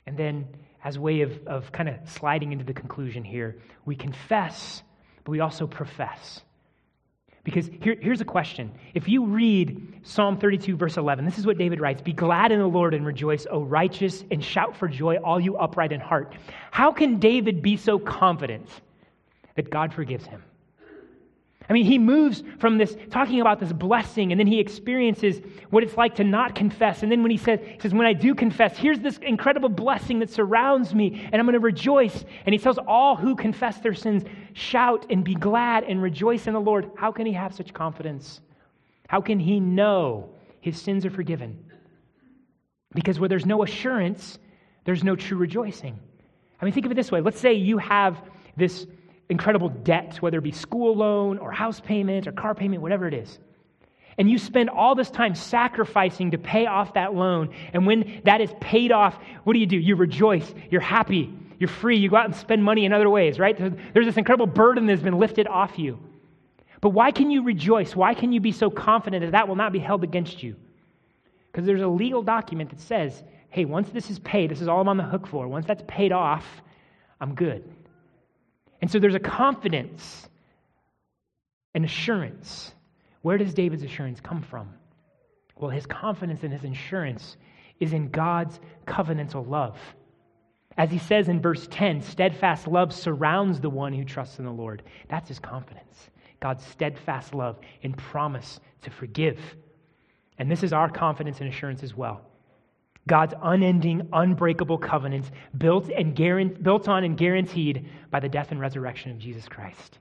And 0.06 0.18
then, 0.18 0.48
as 0.82 0.96
a 0.96 1.02
way 1.02 1.24
of, 1.24 1.46
of 1.46 1.74
kind 1.74 1.90
of 1.90 1.96
sliding 2.06 2.54
into 2.54 2.64
the 2.64 2.74
conclusion 2.74 3.26
here, 3.26 3.58
we 3.84 3.98
confess, 3.98 4.82
but 5.26 5.32
we 5.32 5.42
also 5.42 5.68
profess. 5.68 6.40
Because 7.44 7.70
here, 7.82 7.98
here's 8.00 8.22
a 8.22 8.26
question. 8.26 8.72
If 8.94 9.10
you 9.10 9.26
read 9.26 10.00
Psalm 10.04 10.38
32, 10.38 10.78
verse 10.78 10.96
11, 10.96 11.26
this 11.26 11.38
is 11.38 11.46
what 11.46 11.58
David 11.58 11.82
writes 11.82 12.02
Be 12.02 12.14
glad 12.14 12.54
in 12.54 12.60
the 12.60 12.66
Lord 12.66 12.94
and 12.94 13.06
rejoice, 13.06 13.46
O 13.52 13.62
righteous, 13.62 14.24
and 14.32 14.42
shout 14.42 14.78
for 14.78 14.88
joy, 14.88 15.18
all 15.18 15.38
you 15.38 15.58
upright 15.58 15.92
in 15.92 16.00
heart. 16.00 16.34
How 16.72 16.94
can 16.94 17.20
David 17.20 17.62
be 17.62 17.76
so 17.76 18.00
confident 18.00 18.70
that 19.56 19.70
God 19.70 19.94
forgives 19.94 20.26
him? 20.26 20.42
I 21.70 21.74
mean, 21.74 21.86
he 21.86 21.98
moves 21.98 22.44
from 22.60 22.78
this 22.78 22.96
talking 23.10 23.40
about 23.40 23.60
this 23.60 23.72
blessing, 23.72 24.32
and 24.32 24.40
then 24.40 24.48
he 24.48 24.60
experiences 24.60 25.42
what 25.70 25.82
it's 25.84 25.96
like 25.96 26.16
to 26.16 26.24
not 26.24 26.56
confess. 26.56 27.04
And 27.04 27.12
then 27.12 27.22
when 27.22 27.32
he 27.32 27.38
says, 27.38 27.60
he 27.64 27.80
says, 27.80 27.94
When 27.94 28.06
I 28.06 28.14
do 28.14 28.36
confess, 28.36 28.78
here's 28.78 29.00
this 29.00 29.18
incredible 29.20 29.70
blessing 29.70 30.20
that 30.20 30.30
surrounds 30.30 30.94
me, 30.94 31.28
and 31.32 31.36
I'm 31.36 31.46
going 31.46 31.54
to 31.54 31.60
rejoice. 31.60 32.26
And 32.46 32.54
he 32.54 32.60
tells 32.60 32.78
all 32.86 33.16
who 33.16 33.36
confess 33.36 33.80
their 33.80 33.94
sins, 33.94 34.24
shout 34.54 35.06
and 35.10 35.24
be 35.24 35.36
glad 35.36 35.86
and 35.86 36.02
rejoice 36.02 36.48
in 36.48 36.54
the 36.54 36.60
Lord. 36.60 36.92
How 36.96 37.12
can 37.12 37.26
he 37.26 37.34
have 37.34 37.54
such 37.54 37.74
confidence? 37.74 38.42
How 39.08 39.22
can 39.22 39.40
he 39.40 39.60
know 39.60 40.30
his 40.60 40.82
sins 40.82 41.06
are 41.06 41.12
forgiven? 41.12 41.64
Because 42.94 43.20
where 43.20 43.30
there's 43.30 43.46
no 43.46 43.64
assurance, 43.64 44.38
there's 44.84 45.04
no 45.04 45.16
true 45.16 45.38
rejoicing. 45.38 45.98
I 46.62 46.66
mean, 46.66 46.74
think 46.74 46.86
of 46.86 46.92
it 46.92 46.96
this 46.96 47.12
way. 47.12 47.22
Let's 47.22 47.40
say 47.40 47.54
you 47.54 47.78
have 47.78 48.22
this 48.58 48.86
incredible 49.30 49.70
debt, 49.70 50.18
whether 50.22 50.38
it 50.38 50.44
be 50.44 50.52
school 50.52 50.96
loan 50.96 51.38
or 51.38 51.52
house 51.52 51.80
payment 51.80 52.28
or 52.28 52.32
car 52.32 52.54
payment, 52.54 52.82
whatever 52.82 53.08
it 53.08 53.14
is. 53.14 53.40
And 54.18 54.30
you 54.30 54.38
spend 54.38 54.70
all 54.70 54.94
this 54.94 55.10
time 55.10 55.34
sacrificing 55.34 56.32
to 56.32 56.38
pay 56.38 56.68
off 56.68 56.94
that 56.94 57.16
loan. 57.16 57.54
And 57.74 57.88
when 57.88 58.22
that 58.26 58.42
is 58.42 58.52
paid 58.60 58.92
off, 58.92 59.18
what 59.44 59.54
do 59.54 59.60
you 59.60 59.66
do? 59.66 59.78
You 59.78 59.96
rejoice. 59.96 60.54
You're 60.70 60.82
happy. 60.82 61.34
You're 61.58 61.70
free. 61.70 61.98
You 61.98 62.10
go 62.10 62.18
out 62.18 62.26
and 62.26 62.36
spend 62.36 62.64
money 62.64 62.86
in 62.86 62.94
other 62.94 63.10
ways, 63.10 63.40
right? 63.40 63.58
There's 63.58 64.06
this 64.06 64.18
incredible 64.18 64.46
burden 64.46 64.86
that's 64.86 65.02
been 65.02 65.18
lifted 65.18 65.48
off 65.48 65.80
you. 65.80 66.00
But 66.80 66.90
why 66.90 67.12
can 67.12 67.32
you 67.32 67.44
rejoice? 67.44 67.96
Why 67.96 68.14
can 68.14 68.32
you 68.32 68.40
be 68.40 68.52
so 68.52 68.70
confident 68.70 69.24
that 69.24 69.32
that 69.32 69.48
will 69.48 69.56
not 69.56 69.72
be 69.72 69.80
held 69.80 70.04
against 70.04 70.44
you? 70.44 70.58
Because 71.52 71.66
there's 71.66 71.82
a 71.82 71.88
legal 71.88 72.22
document 72.22 72.70
that 72.72 72.82
says, 72.82 73.24
hey, 73.50 73.66
once 73.66 73.90
this 73.90 74.10
is 74.10 74.20
paid, 74.20 74.52
this 74.52 74.62
is 74.62 74.68
all 74.68 74.82
I'm 74.82 74.90
on 74.90 74.98
the 74.98 75.04
hook 75.04 75.26
for. 75.26 75.48
Once 75.48 75.66
that's 75.66 75.84
paid 75.88 76.12
off, 76.12 76.46
I'm 77.22 77.36
good. 77.36 77.64
And 78.84 78.92
so 78.92 79.00
there's 79.00 79.16
a 79.16 79.20
confidence, 79.20 80.28
an 81.74 81.86
assurance. 81.86 82.74
Where 83.22 83.38
does 83.38 83.54
David's 83.54 83.84
assurance 83.84 84.20
come 84.20 84.42
from? 84.42 84.74
Well, 85.56 85.72
his 85.72 85.86
confidence 85.86 86.44
and 86.44 86.52
his 86.52 86.66
assurance 86.66 87.38
is 87.80 87.94
in 87.94 88.10
God's 88.10 88.60
covenantal 88.86 89.48
love. 89.48 89.78
As 90.76 90.92
he 90.92 90.98
says 90.98 91.30
in 91.30 91.40
verse 91.40 91.66
10, 91.72 92.02
steadfast 92.02 92.68
love 92.68 92.92
surrounds 92.92 93.62
the 93.62 93.70
one 93.70 93.94
who 93.94 94.04
trusts 94.04 94.40
in 94.40 94.44
the 94.44 94.52
Lord. 94.52 94.84
That's 95.08 95.30
his 95.30 95.40
confidence. 95.40 96.10
God's 96.42 96.66
steadfast 96.66 97.34
love 97.34 97.58
and 97.84 97.98
promise 97.98 98.60
to 98.82 98.92
forgive. 98.92 99.40
And 100.38 100.52
this 100.52 100.62
is 100.62 100.74
our 100.74 100.90
confidence 100.90 101.40
and 101.40 101.48
assurance 101.48 101.84
as 101.84 101.96
well. 101.96 102.33
God's 103.08 103.34
unending, 103.42 104.08
unbreakable 104.14 104.78
covenants 104.78 105.32
built, 105.58 105.90
and 105.90 106.16
built 106.64 106.88
on 106.88 107.04
and 107.04 107.18
guaranteed 107.18 107.90
by 108.12 108.20
the 108.20 108.30
death 108.30 108.52
and 108.52 108.60
resurrection 108.60 109.12
of 109.12 109.20
Jesus 109.20 109.48
Christ. 109.48 110.00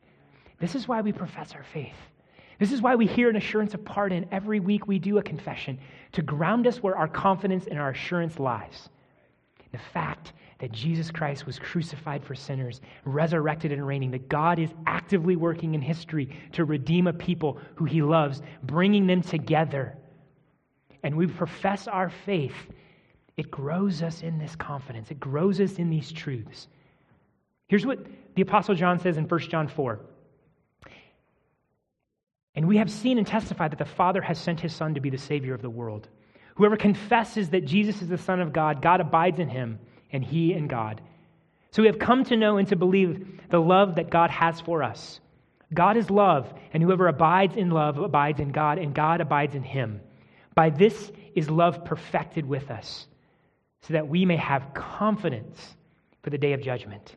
This 0.61 0.75
is 0.75 0.87
why 0.87 1.01
we 1.01 1.13
profess 1.13 1.55
our 1.55 1.65
faith. 1.65 1.97
This 2.61 2.71
is 2.71 2.81
why 2.81 2.95
we 2.95 3.07
hear 3.07 3.29
an 3.29 3.35
assurance 3.35 3.75
of 3.75 3.85
pardon 3.85 4.27
every 4.31 4.61
week 4.61 4.87
we 4.87 5.01
do 5.01 5.19
a 5.19 5.23
confession 5.23 5.81
to 6.13 6.23
ground 6.23 6.69
us 6.69 6.81
where 6.81 6.97
our 6.97 7.09
confidence 7.09 7.67
and 7.67 7.79
our 7.79 7.91
assurance 7.91 8.39
lies. 8.39 8.89
The 9.73 9.81
fact 9.93 10.35
that 10.61 10.71
Jesus 10.71 11.11
Christ 11.11 11.45
was 11.45 11.59
crucified 11.59 12.23
for 12.23 12.37
sinners, 12.37 12.81
resurrected 13.05 13.73
and 13.73 13.85
reigning, 13.85 14.13
that 14.13 14.29
God 14.29 14.61
is 14.61 14.71
actively 14.87 15.35
working 15.35 15.75
in 15.75 15.83
history 15.83 16.31
to 16.53 16.65
redeem 16.65 17.09
a 17.09 17.13
people 17.13 17.59
who 17.75 17.85
he 17.85 18.01
loves, 18.01 18.43
bringing 18.63 19.09
them 19.09 19.23
together. 19.23 19.97
And 21.03 21.17
we 21.17 21.27
profess 21.27 21.89
our 21.89 22.11
faith 22.11 22.55
it 23.37 23.51
grows 23.51 24.03
us 24.03 24.23
in 24.23 24.39
this 24.39 24.55
confidence, 24.57 25.11
it 25.11 25.21
grows 25.21 25.61
us 25.61 25.79
in 25.79 25.91
these 25.91 26.13
truths. 26.13 26.69
Here's 27.69 27.87
what 27.87 28.05
the 28.35 28.43
Apostle 28.43 28.75
John 28.75 28.99
says 28.99 29.17
in 29.17 29.25
1 29.25 29.41
John 29.41 29.69
4. 29.69 30.01
And 32.55 32.69
we 32.69 32.77
have 32.77 32.91
seen 32.91 33.17
and 33.17 33.27
testified 33.27 33.73
that 33.73 33.79
the 33.79 33.87
Father 33.87 34.21
has 34.21 34.39
sent 34.39 34.61
his 34.61 34.75
Son 34.75 34.95
to 34.95 35.01
be 35.01 35.09
the 35.09 35.17
Savior 35.17 35.55
of 35.55 35.63
the 35.63 35.71
world. 35.71 36.07
Whoever 36.57 36.77
confesses 36.77 37.49
that 37.51 37.65
Jesus 37.65 38.03
is 38.03 38.09
the 38.09 38.19
Son 38.19 38.41
of 38.41 38.53
God, 38.53 38.83
God 38.83 39.01
abides 39.01 39.39
in 39.39 39.49
him, 39.49 39.79
and 40.13 40.23
he 40.23 40.53
in 40.53 40.69
God. 40.69 41.01
So 41.71 41.81
we 41.81 41.89
have 41.89 41.99
come 41.99 42.25
to 42.25 42.37
know 42.37 42.59
and 42.59 42.69
to 42.69 42.77
believe 42.77 43.41
the 43.49 43.59
love 43.59 43.95
that 43.95 44.11
God 44.11 44.31
has 44.31 44.61
for 44.61 44.83
us. 44.83 45.19
God 45.73 45.97
is 45.97 46.11
love, 46.11 46.53
and 46.75 46.83
whoever 46.83 47.09
abides 47.09 47.57
in 47.57 47.71
love 47.71 47.97
abides 47.97 48.39
in 48.39 48.53
God, 48.53 48.77
and 48.77 48.95
God 48.95 49.23
abides 49.23 49.55
in 49.55 49.63
him. 49.63 50.03
By 50.55 50.69
this 50.69 51.11
is 51.35 51.49
love 51.49 51.87
perfected 51.87 52.45
with 52.45 52.71
us 52.71 53.07
so 53.83 53.93
that 53.93 54.09
we 54.09 54.25
may 54.25 54.37
have 54.37 54.73
confidence 54.75 55.77
for 56.23 56.31
the 56.31 56.39
day 56.39 56.53
of 56.53 56.63
judgment. 56.63 57.17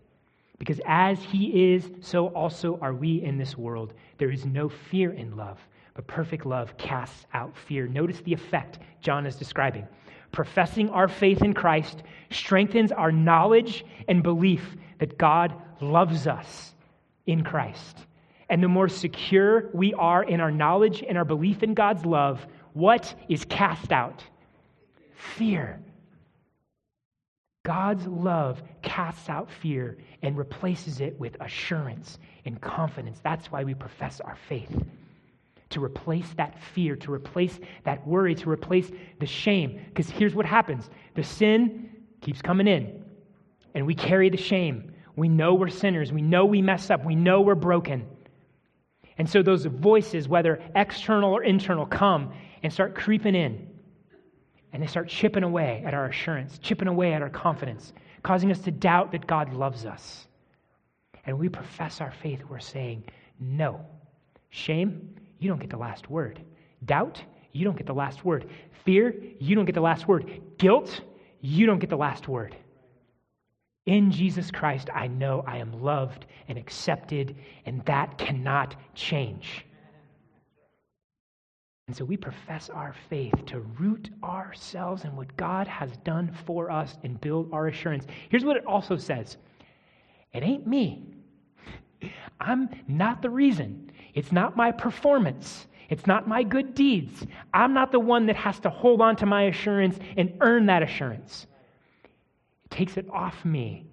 Because 0.58 0.80
as 0.86 1.22
he 1.24 1.74
is, 1.74 1.90
so 2.02 2.28
also 2.28 2.80
are 2.82 2.94
we 2.94 3.22
in 3.24 3.38
this 3.38 3.58
world. 3.58 3.94
There 4.18 4.32
is 4.32 4.46
no 4.46 4.70
fear 4.70 5.12
in 5.12 5.36
love, 5.36 5.60
but 5.94 6.08
perfect 6.08 6.46
love 6.46 6.78
casts 6.78 7.26
out 7.34 7.56
fear. 7.56 7.88
Notice 7.88 8.22
the 8.22 8.34
effect 8.34 8.80
John 9.02 9.26
is 9.26 9.36
describing. 9.36 9.88
professing 10.36 10.90
our 10.90 11.08
faith 11.08 11.42
in 11.42 11.54
Christ 11.54 12.04
strengthens 12.30 12.92
our 12.92 13.12
knowledge 13.12 13.86
and 14.08 14.22
belief 14.22 14.76
that 15.00 15.18
God 15.18 15.54
loves 15.82 16.28
us 16.28 16.76
in 17.26 17.44
Christ. 17.44 18.06
And 18.50 18.62
the 18.62 18.68
more 18.68 18.90
secure 18.90 19.70
we 19.74 19.94
are 19.96 20.24
in 20.24 20.40
our 20.40 20.52
knowledge 20.52 21.04
and 21.08 21.18
our 21.18 21.26
belief 21.26 21.64
in 21.64 21.74
God's 21.74 22.06
love, 22.06 22.46
what 22.74 23.16
is 23.30 23.46
cast 23.46 23.92
out? 23.92 24.24
Fear. 25.16 25.80
God's 27.66 28.06
love 28.06 28.62
casts 28.84 29.28
out 29.28 29.50
fear 29.50 29.98
and 30.22 30.38
replaces 30.38 31.02
it 31.02 31.20
with 31.20 31.36
assurance 31.42 32.20
and 32.46 32.62
confidence. 32.62 33.20
That's 33.24 33.52
why 33.52 33.64
we 33.64 33.74
profess 33.74 34.22
our 34.22 34.38
faith. 34.48 34.72
To 35.72 35.84
replace 35.84 36.32
that 36.38 36.62
fear, 36.62 36.96
to 36.98 37.12
replace 37.12 37.60
that 37.84 38.08
worry, 38.08 38.36
to 38.36 38.52
replace 38.52 38.92
the 39.20 39.26
shame. 39.26 39.82
Because 39.88 40.12
here's 40.12 40.36
what 40.36 40.46
happens 40.46 40.92
the 41.16 41.24
sin 41.24 41.90
keeps 42.22 42.40
coming 42.40 42.68
in, 42.68 43.04
and 43.74 43.88
we 43.88 43.96
carry 43.96 44.30
the 44.30 44.38
shame. 44.38 44.94
We 45.16 45.28
know 45.28 45.56
we're 45.56 45.70
sinners. 45.70 46.14
We 46.14 46.22
know 46.22 46.46
we 46.46 46.62
mess 46.62 46.92
up. 46.92 47.04
We 47.04 47.16
know 47.16 47.42
we're 47.42 47.56
broken. 47.56 48.06
And 49.18 49.28
so 49.28 49.42
those 49.42 49.66
voices, 49.66 50.28
whether 50.28 50.62
external 50.76 51.34
or 51.34 51.44
internal, 51.44 51.88
come 51.88 52.32
and 52.62 52.72
start 52.72 52.94
creeping 52.94 53.34
in 53.34 53.75
and 54.76 54.84
they 54.84 54.88
start 54.88 55.08
chipping 55.08 55.44
away 55.44 55.82
at 55.86 55.94
our 55.94 56.08
assurance, 56.08 56.58
chipping 56.58 56.90
away 56.90 57.14
at 57.14 57.22
our 57.22 57.30
confidence, 57.30 57.94
causing 58.24 58.52
us 58.52 58.60
to 58.60 58.72
doubt 58.72 59.10
that 59.14 59.26
God 59.26 59.54
loves 59.54 59.86
us. 59.86 60.28
And 61.26 61.40
we 61.40 61.48
profess 61.48 62.02
our 62.02 62.12
faith, 62.12 62.42
we're 62.50 62.60
saying, 62.60 63.06
no. 63.40 63.80
Shame, 64.50 65.16
you 65.40 65.48
don't 65.48 65.62
get 65.62 65.70
the 65.70 65.78
last 65.78 66.10
word. 66.10 66.42
Doubt, 66.84 67.24
you 67.54 67.64
don't 67.64 67.78
get 67.78 67.88
the 67.88 67.94
last 67.94 68.26
word. 68.26 68.50
Fear, 68.84 69.16
you 69.40 69.56
don't 69.56 69.64
get 69.64 69.76
the 69.76 69.82
last 69.82 70.10
word. 70.10 70.42
Guilt, 70.58 71.00
you 71.40 71.66
don't 71.66 71.80
get 71.80 71.90
the 71.90 71.96
last 71.96 72.28
word. 72.28 72.54
In 73.86 74.12
Jesus 74.12 74.52
Christ, 74.52 74.90
I 74.94 75.08
know 75.08 75.42
I 75.48 75.60
am 75.60 75.82
loved 75.82 76.26
and 76.50 76.58
accepted, 76.58 77.38
and 77.66 77.82
that 77.86 78.18
cannot 78.18 78.76
change. 78.94 79.66
And 81.88 81.96
so 81.96 82.04
we 82.04 82.18
profess 82.18 82.70
our 82.70 82.96
faith 83.10 83.34
to 83.46 83.60
root 83.60 84.10
ourselves 84.24 85.04
in 85.04 85.16
what 85.16 85.36
God 85.38 85.68
has 85.68 85.96
done 85.98 86.36
for 86.46 86.72
us 86.72 86.98
and 87.04 87.22
build 87.22 87.50
our 87.54 87.68
assurance. 87.68 88.06
Here's 88.30 88.44
what 88.44 88.58
it 88.58 88.66
also 88.66 88.98
says 88.98 89.38
it 90.34 90.44
ain't 90.44 90.66
me. 90.66 91.04
I'm 92.40 92.70
not 92.88 93.22
the 93.22 93.30
reason. 93.30 93.92
It's 94.14 94.32
not 94.32 94.58
my 94.58 94.72
performance. 94.72 95.68
It's 95.90 96.08
not 96.08 96.28
my 96.28 96.42
good 96.42 96.74
deeds. 96.74 97.26
I'm 97.54 97.74
not 97.74 97.92
the 97.92 98.00
one 98.00 98.26
that 98.26 98.36
has 98.36 98.60
to 98.62 98.70
hold 98.70 99.02
on 99.02 99.16
to 99.18 99.26
my 99.26 99.44
assurance 99.44 100.00
and 100.18 100.34
earn 100.42 100.66
that 100.66 100.82
assurance. 100.82 101.46
It 102.66 102.72
takes 102.72 102.98
it 102.98 103.08
off 103.12 103.46
me 103.46 103.86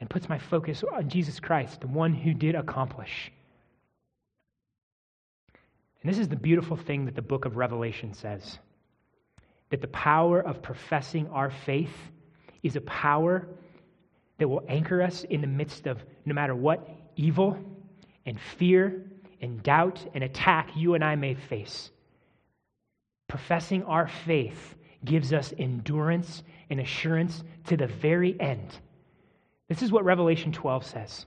and 0.00 0.08
puts 0.08 0.28
my 0.28 0.38
focus 0.38 0.84
on 0.92 1.08
Jesus 1.08 1.40
Christ, 1.40 1.80
the 1.80 1.88
one 1.88 2.14
who 2.14 2.32
did 2.32 2.54
accomplish. 2.54 3.32
And 6.06 6.14
this 6.14 6.20
is 6.20 6.28
the 6.28 6.36
beautiful 6.36 6.76
thing 6.76 7.06
that 7.06 7.16
the 7.16 7.20
book 7.20 7.46
of 7.46 7.56
Revelation 7.56 8.14
says 8.14 8.60
that 9.70 9.80
the 9.80 9.88
power 9.88 10.40
of 10.40 10.62
professing 10.62 11.26
our 11.30 11.50
faith 11.50 11.96
is 12.62 12.76
a 12.76 12.80
power 12.82 13.48
that 14.38 14.46
will 14.46 14.62
anchor 14.68 15.02
us 15.02 15.24
in 15.24 15.40
the 15.40 15.48
midst 15.48 15.88
of 15.88 16.00
no 16.24 16.32
matter 16.32 16.54
what 16.54 16.88
evil 17.16 17.58
and 18.24 18.38
fear 18.40 19.02
and 19.40 19.64
doubt 19.64 19.98
and 20.14 20.22
attack 20.22 20.70
you 20.76 20.94
and 20.94 21.02
I 21.02 21.16
may 21.16 21.34
face. 21.34 21.90
Professing 23.26 23.82
our 23.82 24.06
faith 24.06 24.76
gives 25.04 25.32
us 25.32 25.52
endurance 25.58 26.44
and 26.70 26.78
assurance 26.78 27.42
to 27.66 27.76
the 27.76 27.88
very 27.88 28.40
end. 28.40 28.78
This 29.68 29.82
is 29.82 29.90
what 29.90 30.04
Revelation 30.04 30.52
12 30.52 30.86
says. 30.86 31.26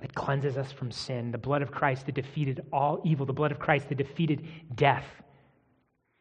that 0.00 0.14
cleanses 0.14 0.56
us 0.56 0.70
from 0.70 0.90
sin, 0.90 1.32
the 1.32 1.38
blood 1.38 1.62
of 1.62 1.72
Christ 1.72 2.06
that 2.06 2.14
defeated 2.14 2.64
all 2.72 3.00
evil, 3.04 3.26
the 3.26 3.32
blood 3.32 3.50
of 3.50 3.58
Christ 3.58 3.88
that 3.88 3.96
defeated 3.98 4.46
death, 4.76 5.06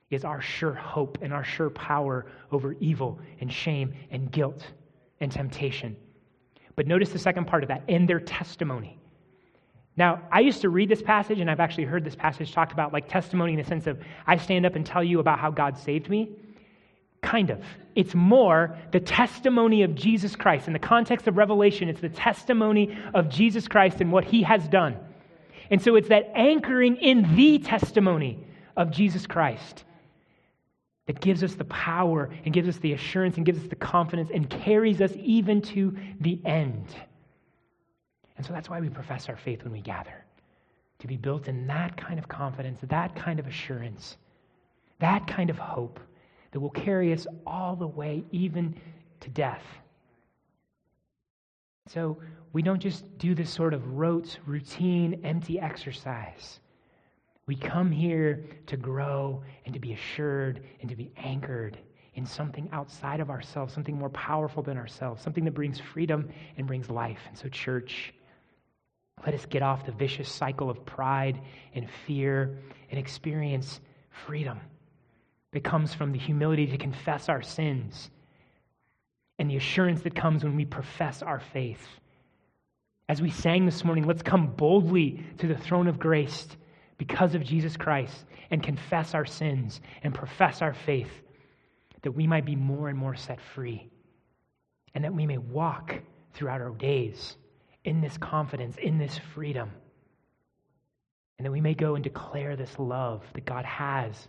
is 0.10 0.24
our 0.24 0.42
sure 0.42 0.74
hope 0.74 1.18
and 1.22 1.34
our 1.34 1.44
sure 1.44 1.70
power 1.70 2.26
over 2.52 2.76
evil 2.80 3.20
and 3.40 3.52
shame 3.52 3.94
and 4.10 4.32
guilt 4.32 4.66
and 5.20 5.32
temptation. 5.32 5.96
But 6.76 6.88
notice 6.88 7.10
the 7.10 7.20
second 7.20 7.46
part 7.46 7.64
of 7.64 7.70
that, 7.70 7.84
and 7.88 8.08
their 8.08 8.20
testimony. 8.20 9.00
Now, 9.98 10.22
I 10.32 10.42
used 10.42 10.62
to 10.62 10.70
read 10.70 10.90
this 10.90 11.02
passage, 11.02 11.40
and 11.40 11.50
I've 11.50 11.60
actually 11.60 11.86
heard 11.86 12.04
this 12.04 12.16
passage 12.16 12.54
talked 12.54 12.72
about 12.72 12.94
like 12.94 13.10
testimony 13.10 13.54
in 13.54 13.60
the 13.60 13.66
sense 13.66 13.88
of 13.88 14.00
I 14.28 14.38
stand 14.38 14.66
up 14.66 14.76
and 14.76 14.86
tell 14.86 15.04
you 15.04 15.20
about 15.20 15.40
how 15.40 15.50
God 15.50 15.78
saved 15.78 16.10
me. 16.10 16.32
Kind 17.22 17.50
of. 17.50 17.64
It's 17.96 18.14
more 18.14 18.78
the 18.92 19.00
testimony 19.00 19.84
of 19.84 19.96
Jesus 19.96 20.36
Christ. 20.36 20.68
In 20.68 20.74
the 20.74 20.80
context 20.80 21.28
of 21.28 21.38
Revelation, 21.38 21.90
it's 21.90 22.02
the 22.02 22.10
testimony 22.10 22.98
of 23.14 23.30
Jesus 23.30 23.68
Christ 23.68 24.02
and 24.02 24.12
what 24.12 24.24
he 24.24 24.44
has 24.44 24.68
done. 24.68 24.98
And 25.70 25.82
so 25.82 25.96
it's 25.96 26.10
that 26.10 26.32
anchoring 26.36 26.98
in 26.98 27.36
the 27.36 27.60
testimony 27.60 28.40
of 28.76 28.92
Jesus 28.92 29.26
Christ 29.26 29.84
that 31.08 31.20
gives 31.20 31.44
us 31.44 31.56
the 31.56 31.66
power 31.66 32.30
and 32.46 32.54
gives 32.54 32.68
us 32.68 32.78
the 32.78 32.94
assurance 32.94 33.38
and 33.38 33.46
gives 33.46 33.60
us 33.60 33.68
the 33.68 33.76
confidence 33.76 34.30
and 34.34 34.50
carries 34.50 35.02
us 35.02 35.12
even 35.16 35.62
to 35.62 35.98
the 36.20 36.40
end. 36.46 36.86
And 38.38 38.46
so 38.46 38.54
that's 38.54 38.70
why 38.70 38.80
we 38.80 38.90
profess 38.90 39.28
our 39.30 39.38
faith 39.38 39.64
when 39.64 39.74
we 39.74 39.82
gather 39.82 40.24
to 41.00 41.08
be 41.08 41.18
built 41.18 41.48
in 41.48 41.68
that 41.68 41.98
kind 41.98 42.20
of 42.20 42.28
confidence, 42.28 42.80
that 42.84 43.16
kind 43.16 43.40
of 43.40 43.48
assurance, 43.48 44.18
that 45.00 45.28
kind 45.28 45.50
of 45.50 45.58
hope 45.58 46.00
that 46.52 46.60
will 46.60 46.70
carry 46.70 47.14
us 47.14 47.28
all 47.46 47.76
the 47.76 47.88
way, 47.88 48.24
even 48.32 48.76
to 49.22 49.30
death. 49.30 49.64
So 51.90 52.18
we 52.54 52.62
don't 52.62 52.80
just 52.80 53.18
do 53.18 53.34
this 53.34 53.50
sort 53.50 53.74
of 53.74 53.94
rote, 53.94 54.40
routine, 54.46 55.22
empty 55.24 55.60
exercise. 55.60 56.60
We 57.46 57.56
come 57.56 57.92
here 57.92 58.46
to 58.68 58.78
grow 58.78 59.44
and 59.66 59.74
to 59.74 59.80
be 59.80 59.94
assured 59.94 60.64
and 60.82 60.90
to 60.90 60.96
be 60.96 61.12
anchored 61.18 61.78
in 62.16 62.26
something 62.26 62.68
outside 62.74 63.20
of 63.20 63.30
ourselves, 63.30 63.74
something 63.74 63.98
more 63.98 64.10
powerful 64.10 64.64
than 64.64 64.78
ourselves, 64.78 65.22
something 65.22 65.46
that 65.46 65.54
brings 65.54 65.80
freedom 65.80 66.30
and 66.58 66.68
brings 66.68 66.90
life. 66.90 67.20
And 67.30 67.38
so, 67.38 67.48
church, 67.48 68.14
let 69.26 69.34
us 69.34 69.46
get 69.46 69.62
off 69.62 69.86
the 69.86 69.92
vicious 69.92 70.30
cycle 70.30 70.70
of 70.70 70.86
pride 70.86 71.40
and 71.74 71.88
fear 72.06 72.58
and 72.90 73.00
experience 73.00 73.80
freedom 74.26 74.60
that 75.54 75.64
comes 75.64 75.94
from 75.94 76.12
the 76.12 76.20
humility 76.20 76.68
to 76.68 76.78
confess 76.78 77.30
our 77.30 77.42
sins 77.42 78.10
and 79.40 79.50
the 79.50 79.58
assurance 79.58 80.02
that 80.02 80.16
comes 80.16 80.44
when 80.44 80.56
we 80.56 80.66
profess 80.66 81.22
our 81.22 81.40
faith. 81.40 81.86
As 83.10 83.22
we 83.22 83.30
sang 83.30 83.66
this 83.66 83.84
morning, 83.84 84.06
let's 84.06 84.22
come 84.22 84.48
boldly 84.48 85.24
to 85.38 85.48
the 85.48 85.58
throne 85.58 85.88
of 85.88 86.00
grace 86.00 86.48
because 86.98 87.36
of 87.36 87.44
Jesus 87.44 87.78
Christ 87.78 88.26
and 88.52 88.62
confess 88.62 89.14
our 89.14 89.26
sins 89.26 89.80
and 90.04 90.14
profess 90.14 90.62
our 90.62 90.74
faith 90.74 91.12
that 92.02 92.12
we 92.12 92.28
might 92.28 92.46
be 92.46 92.56
more 92.56 92.90
and 92.90 92.98
more 92.98 93.16
set 93.16 93.40
free 93.40 93.90
and 94.94 95.04
that 95.04 95.14
we 95.14 95.26
may 95.26 95.38
walk 95.38 96.02
throughout 96.34 96.62
our 96.62 96.72
days 96.72 97.38
in 97.84 98.02
this 98.02 98.18
confidence, 98.18 98.78
in 98.78 98.98
this 98.98 99.18
freedom, 99.34 99.72
and 101.38 101.46
that 101.46 101.52
we 101.52 101.62
may 101.62 101.74
go 101.74 101.96
and 101.96 102.04
declare 102.04 102.56
this 102.56 102.78
love 102.80 103.24
that 103.34 103.46
God 103.46 103.64
has 103.64 104.28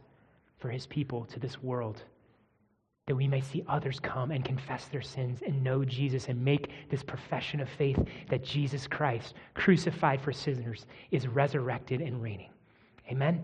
for 0.59 0.68
his 0.68 0.87
people 0.87 1.25
to 1.27 1.40
this 1.40 1.62
world, 1.62 2.03
that 3.07 3.14
we 3.14 3.27
may 3.27 3.40
see 3.40 3.64
others 3.68 3.99
come 4.01 4.31
and 4.31 4.44
confess 4.44 4.87
their 4.87 5.03
sins 5.03 5.40
and 5.47 5.65
know 5.65 5.85
Jesus 5.85 6.29
and 6.29 6.44
make 6.44 6.71
this 6.90 7.02
profession 7.02 7.61
of 7.61 7.69
faith 7.69 7.98
that 8.29 8.44
Jesus 8.44 8.87
Christ, 8.87 9.35
crucified 9.54 10.21
for 10.21 10.33
sinners, 10.33 10.87
is 11.11 11.27
resurrected 11.27 12.00
and 12.00 12.23
reigning. 12.23 12.50
Amen. 13.11 13.42